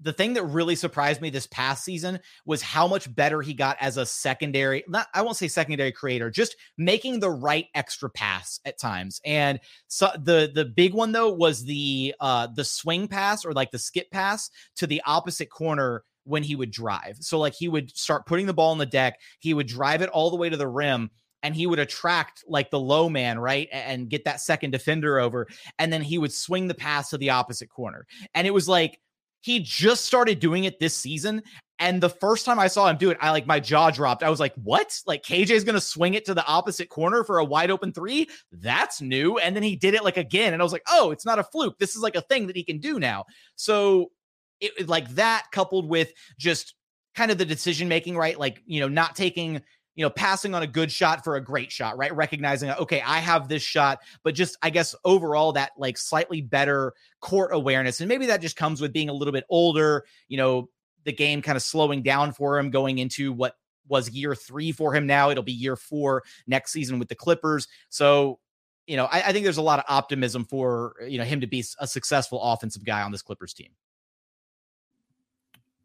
The 0.00 0.12
thing 0.12 0.32
that 0.32 0.42
really 0.42 0.74
surprised 0.74 1.20
me 1.20 1.30
this 1.30 1.46
past 1.46 1.84
season 1.84 2.18
was 2.44 2.60
how 2.60 2.88
much 2.88 3.14
better 3.14 3.40
he 3.40 3.54
got 3.54 3.76
as 3.80 3.96
a 3.96 4.04
secondary 4.04 4.82
not 4.88 5.06
I 5.14 5.22
won't 5.22 5.36
say 5.36 5.46
secondary 5.46 5.92
creator 5.92 6.28
just 6.28 6.56
making 6.76 7.20
the 7.20 7.30
right 7.30 7.66
extra 7.72 8.10
pass 8.10 8.58
at 8.64 8.80
times. 8.80 9.20
And 9.24 9.60
so 9.86 10.10
the 10.20 10.50
the 10.52 10.64
big 10.64 10.92
one 10.92 11.12
though 11.12 11.32
was 11.32 11.64
the 11.64 12.16
uh 12.18 12.48
the 12.52 12.64
swing 12.64 13.06
pass 13.06 13.44
or 13.44 13.52
like 13.52 13.70
the 13.70 13.78
skip 13.78 14.10
pass 14.10 14.50
to 14.76 14.88
the 14.88 15.02
opposite 15.06 15.50
corner 15.50 16.02
when 16.24 16.42
he 16.42 16.56
would 16.56 16.70
drive. 16.72 17.18
So 17.20 17.38
like 17.38 17.54
he 17.54 17.68
would 17.68 17.96
start 17.96 18.26
putting 18.26 18.46
the 18.46 18.54
ball 18.54 18.72
on 18.72 18.78
the 18.78 18.86
deck 18.86 19.20
he 19.38 19.54
would 19.54 19.68
drive 19.68 20.02
it 20.02 20.08
all 20.08 20.30
the 20.30 20.36
way 20.36 20.48
to 20.48 20.56
the 20.56 20.66
rim 20.66 21.10
and 21.42 21.54
he 21.54 21.66
would 21.66 21.78
attract 21.78 22.44
like 22.46 22.70
the 22.70 22.80
low 22.80 23.08
man, 23.08 23.38
right? 23.38 23.68
And 23.72 24.08
get 24.08 24.24
that 24.24 24.40
second 24.40 24.70
defender 24.70 25.18
over. 25.18 25.48
And 25.78 25.92
then 25.92 26.02
he 26.02 26.18
would 26.18 26.32
swing 26.32 26.68
the 26.68 26.74
pass 26.74 27.10
to 27.10 27.18
the 27.18 27.30
opposite 27.30 27.68
corner. 27.68 28.06
And 28.34 28.46
it 28.46 28.54
was 28.54 28.68
like 28.68 28.98
he 29.40 29.60
just 29.60 30.04
started 30.04 30.38
doing 30.38 30.64
it 30.64 30.78
this 30.78 30.94
season. 30.94 31.42
And 31.78 32.00
the 32.00 32.08
first 32.08 32.46
time 32.46 32.60
I 32.60 32.68
saw 32.68 32.88
him 32.88 32.96
do 32.96 33.10
it, 33.10 33.18
I 33.20 33.32
like 33.32 33.44
my 33.44 33.58
jaw 33.58 33.90
dropped. 33.90 34.22
I 34.22 34.30
was 34.30 34.38
like, 34.38 34.54
what? 34.54 34.96
Like 35.04 35.24
KJ 35.24 35.50
is 35.50 35.64
going 35.64 35.74
to 35.74 35.80
swing 35.80 36.14
it 36.14 36.24
to 36.26 36.34
the 36.34 36.46
opposite 36.46 36.88
corner 36.88 37.24
for 37.24 37.38
a 37.38 37.44
wide 37.44 37.72
open 37.72 37.92
three? 37.92 38.28
That's 38.52 39.02
new. 39.02 39.38
And 39.38 39.56
then 39.56 39.64
he 39.64 39.74
did 39.74 39.94
it 39.94 40.04
like 40.04 40.16
again. 40.16 40.52
And 40.52 40.62
I 40.62 40.64
was 40.64 40.72
like, 40.72 40.84
oh, 40.88 41.10
it's 41.10 41.26
not 41.26 41.40
a 41.40 41.44
fluke. 41.44 41.78
This 41.78 41.96
is 41.96 42.02
like 42.02 42.14
a 42.14 42.20
thing 42.20 42.46
that 42.46 42.56
he 42.56 42.62
can 42.62 42.78
do 42.78 43.00
now. 43.00 43.24
So 43.56 44.12
it, 44.60 44.88
like 44.88 45.08
that 45.16 45.46
coupled 45.50 45.88
with 45.88 46.12
just 46.38 46.74
kind 47.16 47.32
of 47.32 47.38
the 47.38 47.44
decision 47.44 47.88
making, 47.88 48.16
right? 48.16 48.38
Like, 48.38 48.62
you 48.64 48.78
know, 48.80 48.88
not 48.88 49.16
taking, 49.16 49.60
you 49.94 50.04
know, 50.04 50.10
passing 50.10 50.54
on 50.54 50.62
a 50.62 50.66
good 50.66 50.90
shot 50.90 51.22
for 51.22 51.36
a 51.36 51.40
great 51.40 51.70
shot, 51.70 51.98
right? 51.98 52.14
Recognizing, 52.14 52.70
uh, 52.70 52.76
okay, 52.80 53.02
I 53.02 53.18
have 53.18 53.48
this 53.48 53.62
shot, 53.62 54.00
but 54.22 54.34
just, 54.34 54.56
I 54.62 54.70
guess, 54.70 54.94
overall, 55.04 55.52
that 55.52 55.72
like 55.76 55.98
slightly 55.98 56.40
better 56.40 56.94
court 57.20 57.50
awareness. 57.52 58.00
And 58.00 58.08
maybe 58.08 58.26
that 58.26 58.40
just 58.40 58.56
comes 58.56 58.80
with 58.80 58.92
being 58.92 59.08
a 59.08 59.12
little 59.12 59.32
bit 59.32 59.44
older, 59.50 60.04
you 60.28 60.38
know, 60.38 60.70
the 61.04 61.12
game 61.12 61.42
kind 61.42 61.56
of 61.56 61.62
slowing 61.62 62.02
down 62.02 62.32
for 62.32 62.58
him 62.58 62.70
going 62.70 62.98
into 62.98 63.32
what 63.32 63.56
was 63.88 64.08
year 64.10 64.34
three 64.34 64.72
for 64.72 64.94
him 64.94 65.06
now. 65.06 65.30
It'll 65.30 65.42
be 65.42 65.52
year 65.52 65.76
four 65.76 66.22
next 66.46 66.72
season 66.72 66.98
with 66.98 67.08
the 67.08 67.14
Clippers. 67.14 67.68
So, 67.88 68.38
you 68.86 68.96
know, 68.96 69.04
I, 69.06 69.22
I 69.28 69.32
think 69.32 69.44
there's 69.44 69.58
a 69.58 69.62
lot 69.62 69.78
of 69.78 69.84
optimism 69.88 70.44
for, 70.44 70.94
you 71.06 71.18
know, 71.18 71.24
him 71.24 71.40
to 71.40 71.46
be 71.46 71.64
a 71.78 71.86
successful 71.86 72.40
offensive 72.40 72.84
guy 72.84 73.02
on 73.02 73.12
this 73.12 73.22
Clippers 73.22 73.52
team. 73.52 73.72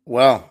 Well, 0.06 0.50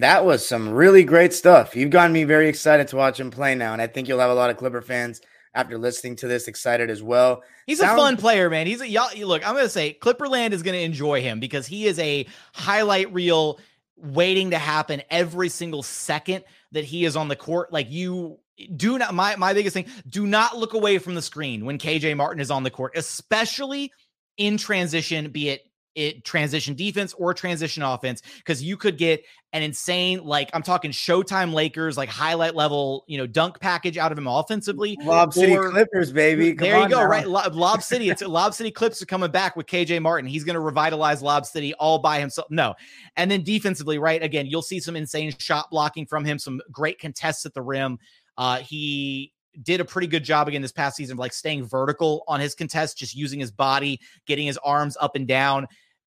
that 0.00 0.24
was 0.24 0.46
some 0.46 0.68
really 0.70 1.04
great 1.04 1.32
stuff. 1.32 1.74
You've 1.76 1.90
gotten 1.90 2.12
me 2.12 2.24
very 2.24 2.48
excited 2.48 2.88
to 2.88 2.96
watch 2.96 3.18
him 3.20 3.30
play 3.30 3.54
now, 3.54 3.72
and 3.72 3.82
I 3.82 3.86
think 3.86 4.08
you'll 4.08 4.20
have 4.20 4.30
a 4.30 4.34
lot 4.34 4.50
of 4.50 4.56
Clipper 4.56 4.82
fans 4.82 5.20
after 5.54 5.78
listening 5.78 6.16
to 6.16 6.28
this 6.28 6.48
excited 6.48 6.90
as 6.90 7.02
well. 7.02 7.42
He's 7.66 7.78
Sounds- 7.78 7.94
a 7.94 7.96
fun 7.96 8.16
player, 8.16 8.50
man. 8.50 8.66
He's 8.66 8.80
a 8.80 8.88
y'all. 8.88 9.08
Look, 9.26 9.46
I'm 9.46 9.54
gonna 9.54 9.68
say 9.68 9.96
Clipperland 10.00 10.52
is 10.52 10.62
gonna 10.62 10.78
enjoy 10.78 11.22
him 11.22 11.40
because 11.40 11.66
he 11.66 11.86
is 11.86 11.98
a 11.98 12.26
highlight 12.52 13.12
reel 13.12 13.58
waiting 13.96 14.50
to 14.50 14.58
happen 14.58 15.02
every 15.10 15.48
single 15.48 15.82
second 15.82 16.44
that 16.72 16.84
he 16.84 17.04
is 17.06 17.16
on 17.16 17.28
the 17.28 17.36
court. 17.36 17.72
Like 17.72 17.90
you 17.90 18.38
do 18.76 18.98
not 18.98 19.14
my 19.14 19.36
my 19.36 19.54
biggest 19.54 19.74
thing, 19.74 19.86
do 20.08 20.26
not 20.26 20.58
look 20.58 20.74
away 20.74 20.98
from 20.98 21.14
the 21.14 21.22
screen 21.22 21.64
when 21.64 21.78
KJ 21.78 22.14
Martin 22.16 22.40
is 22.40 22.50
on 22.50 22.62
the 22.62 22.70
court, 22.70 22.92
especially 22.96 23.92
in 24.36 24.58
transition, 24.58 25.30
be 25.30 25.48
it 25.48 25.65
it 25.96 26.24
transition 26.24 26.74
defense 26.74 27.14
or 27.14 27.34
transition 27.34 27.82
offense 27.82 28.22
because 28.36 28.62
you 28.62 28.76
could 28.76 28.98
get 28.98 29.24
an 29.52 29.62
insane 29.62 30.22
like 30.22 30.50
I'm 30.52 30.62
talking 30.62 30.90
Showtime 30.90 31.54
Lakers 31.54 31.96
like 31.96 32.10
highlight 32.10 32.54
level 32.54 33.04
you 33.08 33.16
know 33.16 33.26
dunk 33.26 33.58
package 33.58 33.96
out 33.96 34.12
of 34.12 34.18
him 34.18 34.26
offensively. 34.26 34.98
Lob 35.02 35.32
City 35.32 35.56
Clippers, 35.56 36.12
baby. 36.12 36.54
Come 36.54 36.68
there 36.68 36.78
you 36.80 36.88
go. 36.88 37.00
Now. 37.00 37.06
Right, 37.06 37.26
Lob 37.26 37.82
City. 37.82 38.10
It's 38.10 38.22
Lob 38.22 38.54
City 38.54 38.70
Clips 38.70 39.00
are 39.00 39.06
coming 39.06 39.30
back 39.30 39.56
with 39.56 39.66
KJ 39.66 40.00
Martin. 40.02 40.28
He's 40.28 40.44
going 40.44 40.54
to 40.54 40.60
revitalize 40.60 41.22
Lob 41.22 41.46
City 41.46 41.72
all 41.74 41.98
by 41.98 42.20
himself. 42.20 42.48
No, 42.50 42.74
and 43.16 43.30
then 43.30 43.42
defensively, 43.42 43.98
right? 43.98 44.22
Again, 44.22 44.46
you'll 44.46 44.62
see 44.62 44.78
some 44.78 44.94
insane 44.94 45.32
shot 45.38 45.70
blocking 45.70 46.04
from 46.04 46.24
him. 46.24 46.38
Some 46.38 46.60
great 46.70 47.00
contests 47.00 47.46
at 47.46 47.54
the 47.54 47.62
rim. 47.62 47.98
Uh, 48.36 48.58
he 48.58 49.32
did 49.62 49.80
a 49.80 49.84
pretty 49.86 50.06
good 50.06 50.22
job 50.22 50.48
again 50.48 50.60
this 50.60 50.72
past 50.72 50.96
season 50.96 51.14
of 51.14 51.18
like 51.18 51.32
staying 51.32 51.64
vertical 51.64 52.24
on 52.28 52.40
his 52.40 52.54
contest, 52.54 52.98
just 52.98 53.14
using 53.14 53.40
his 53.40 53.50
body, 53.50 53.98
getting 54.26 54.46
his 54.46 54.58
arms 54.58 54.98
up 55.00 55.16
and 55.16 55.26
down 55.26 55.66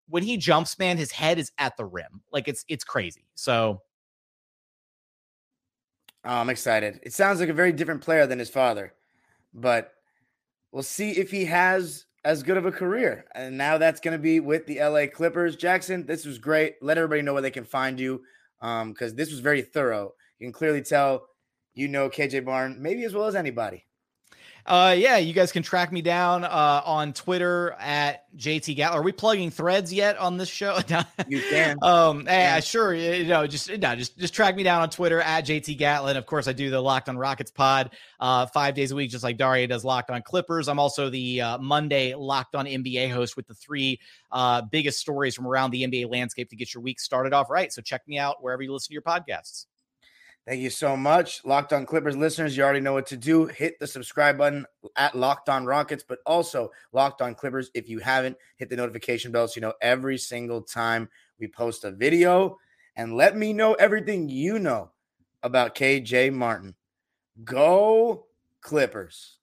when 0.10 0.24
he 0.24 0.38
jumps, 0.38 0.78
man, 0.80 0.98
his 0.98 1.12
head 1.12 1.40
is 1.40 1.52
at 1.58 1.78
the 1.78 1.86
rim. 1.86 2.22
Like 2.32 2.48
it's 2.48 2.66
it's 2.68 2.84
crazy. 2.84 3.26
So 3.36 3.82
oh, 6.26 6.36
I'm 6.36 6.50
excited. 6.50 7.00
It 7.04 7.14
sounds 7.14 7.40
like 7.40 7.50
a 7.50 7.54
very 7.54 7.72
different 7.72 8.02
player 8.02 8.28
than 8.28 8.40
his 8.40 8.50
father, 8.50 8.94
but 9.54 9.94
we'll 10.72 10.84
see 10.84 11.12
if 11.12 11.32
he 11.32 11.46
has 11.46 12.06
as 12.26 12.44
good 12.44 12.58
of 12.58 12.66
a 12.66 12.72
career. 12.72 13.26
And 13.34 13.58
now 13.58 13.78
that's 13.78 14.02
going 14.02 14.18
to 14.18 14.22
be 14.22 14.40
with 14.40 14.66
the 14.66 14.80
LA 14.82 15.06
Clippers. 15.08 15.56
Jackson, 15.56 16.06
this 16.06 16.26
was 16.26 16.38
great. 16.38 16.76
Let 16.82 16.98
everybody 16.98 17.22
know 17.22 17.34
where 17.34 17.42
they 17.42 17.52
can 17.52 17.64
find 17.64 18.00
you 18.00 18.22
because 18.60 19.12
um, 19.12 19.16
this 19.16 19.32
was 19.32 19.40
very 19.40 19.62
thorough. 19.62 20.14
You 20.40 20.48
can 20.48 20.54
clearly 20.54 20.82
tell 20.82 21.28
you 21.74 21.88
know 21.88 22.10
KJ 22.10 22.44
Barn 22.46 22.82
maybe 22.82 23.04
as 23.04 23.14
well 23.14 23.26
as 23.26 23.36
anybody. 23.36 23.86
Uh, 24.70 24.94
yeah, 24.96 25.18
you 25.18 25.34
guys 25.34 25.52
can 25.52 25.64
track 25.64 25.92
me 25.92 26.00
down 26.00 26.44
uh, 26.44 26.82
on 26.86 27.12
Twitter 27.12 27.76
at 27.80 28.24
JT 28.38 28.76
Gatlin. 28.76 29.00
Are 29.00 29.04
we 29.04 29.12
plugging 29.12 29.50
threads 29.50 29.92
yet 29.92 30.16
on 30.20 30.38
this 30.38 30.48
show? 30.48 30.78
you 31.28 31.42
can. 31.50 31.78
Um, 31.82 32.28
hey, 32.28 32.42
yeah. 32.44 32.60
sure. 32.60 32.94
You 32.94 33.26
know, 33.26 33.48
just 33.48 33.68
no, 33.68 33.96
just 33.96 34.16
just 34.20 34.36
track 34.36 34.56
me 34.56 34.62
down 34.62 34.84
on 34.84 34.92
Twitter 34.92 35.22
at 35.22 35.48
JT 35.48 35.76
Gatlin. 35.76 36.18
Of 36.18 36.28
course, 36.28 36.48
I 36.48 36.54
do 36.54 36.70
the 36.70 36.80
Locked 36.80 37.10
on 37.10 37.18
Rockets 37.18 37.50
pod 37.50 37.96
uh, 38.20 38.46
five 38.46 38.76
days 38.76 38.92
a 38.92 38.96
week, 38.96 39.10
just 39.10 39.24
like 39.24 39.38
Daria 39.38 39.66
does 39.66 39.84
Locked 39.84 40.12
on 40.12 40.22
Clippers. 40.22 40.68
I'm 40.68 40.78
also 40.78 41.10
the 41.10 41.42
uh, 41.42 41.58
Monday 41.58 42.14
Locked 42.14 42.54
on 42.54 42.68
NBA 42.68 43.12
host 43.12 43.36
with 43.36 43.48
the 43.48 43.56
three 43.56 44.00
uh, 44.32 44.62
biggest 44.62 45.00
stories 45.00 45.34
from 45.34 45.48
around 45.48 45.72
the 45.72 45.84
NBA 45.84 46.12
landscape 46.12 46.48
to 46.52 46.56
get 46.56 46.76
your 46.76 46.84
week 46.84 47.00
started 47.00 47.34
off 47.34 47.50
right. 47.50 47.74
So 47.74 47.82
check 47.82 48.08
me 48.08 48.20
out 48.20 48.44
wherever 48.44 48.62
you 48.62 48.72
listen 48.72 48.90
to 48.90 48.94
your 48.94 49.02
podcasts. 49.02 49.66
Thank 50.50 50.62
you 50.62 50.72
so 50.72 50.98
much. 50.98 51.46
Locked 51.46 51.74
on 51.74 51.86
Clippers 51.86 52.18
listeners, 52.18 52.58
you 52.58 52.64
already 52.64 52.80
know 52.80 52.94
what 52.94 53.06
to 53.06 53.18
do. 53.18 53.46
Hit 53.46 53.78
the 53.78 53.86
subscribe 53.86 54.36
button 54.40 54.66
at 54.96 55.14
Locked 55.14 55.48
on 55.48 55.64
Rockets, 55.64 56.04
but 56.04 56.18
also 56.26 56.72
Locked 56.92 57.22
on 57.22 57.36
Clippers. 57.36 57.70
If 57.76 57.88
you 57.88 58.00
haven't, 58.00 58.36
hit 58.56 58.68
the 58.68 58.76
notification 58.76 59.32
bell 59.32 59.48
so 59.48 59.58
you 59.58 59.62
know 59.62 59.76
every 59.80 60.18
single 60.18 60.64
time 60.64 61.08
we 61.40 61.48
post 61.48 61.84
a 61.84 61.92
video. 61.92 62.58
And 62.96 63.16
let 63.16 63.38
me 63.38 63.54
know 63.54 63.76
everything 63.76 64.28
you 64.28 64.58
know 64.58 64.90
about 65.44 65.76
KJ 65.76 66.34
Martin. 66.34 66.74
Go 67.44 68.26
Clippers. 68.62 69.39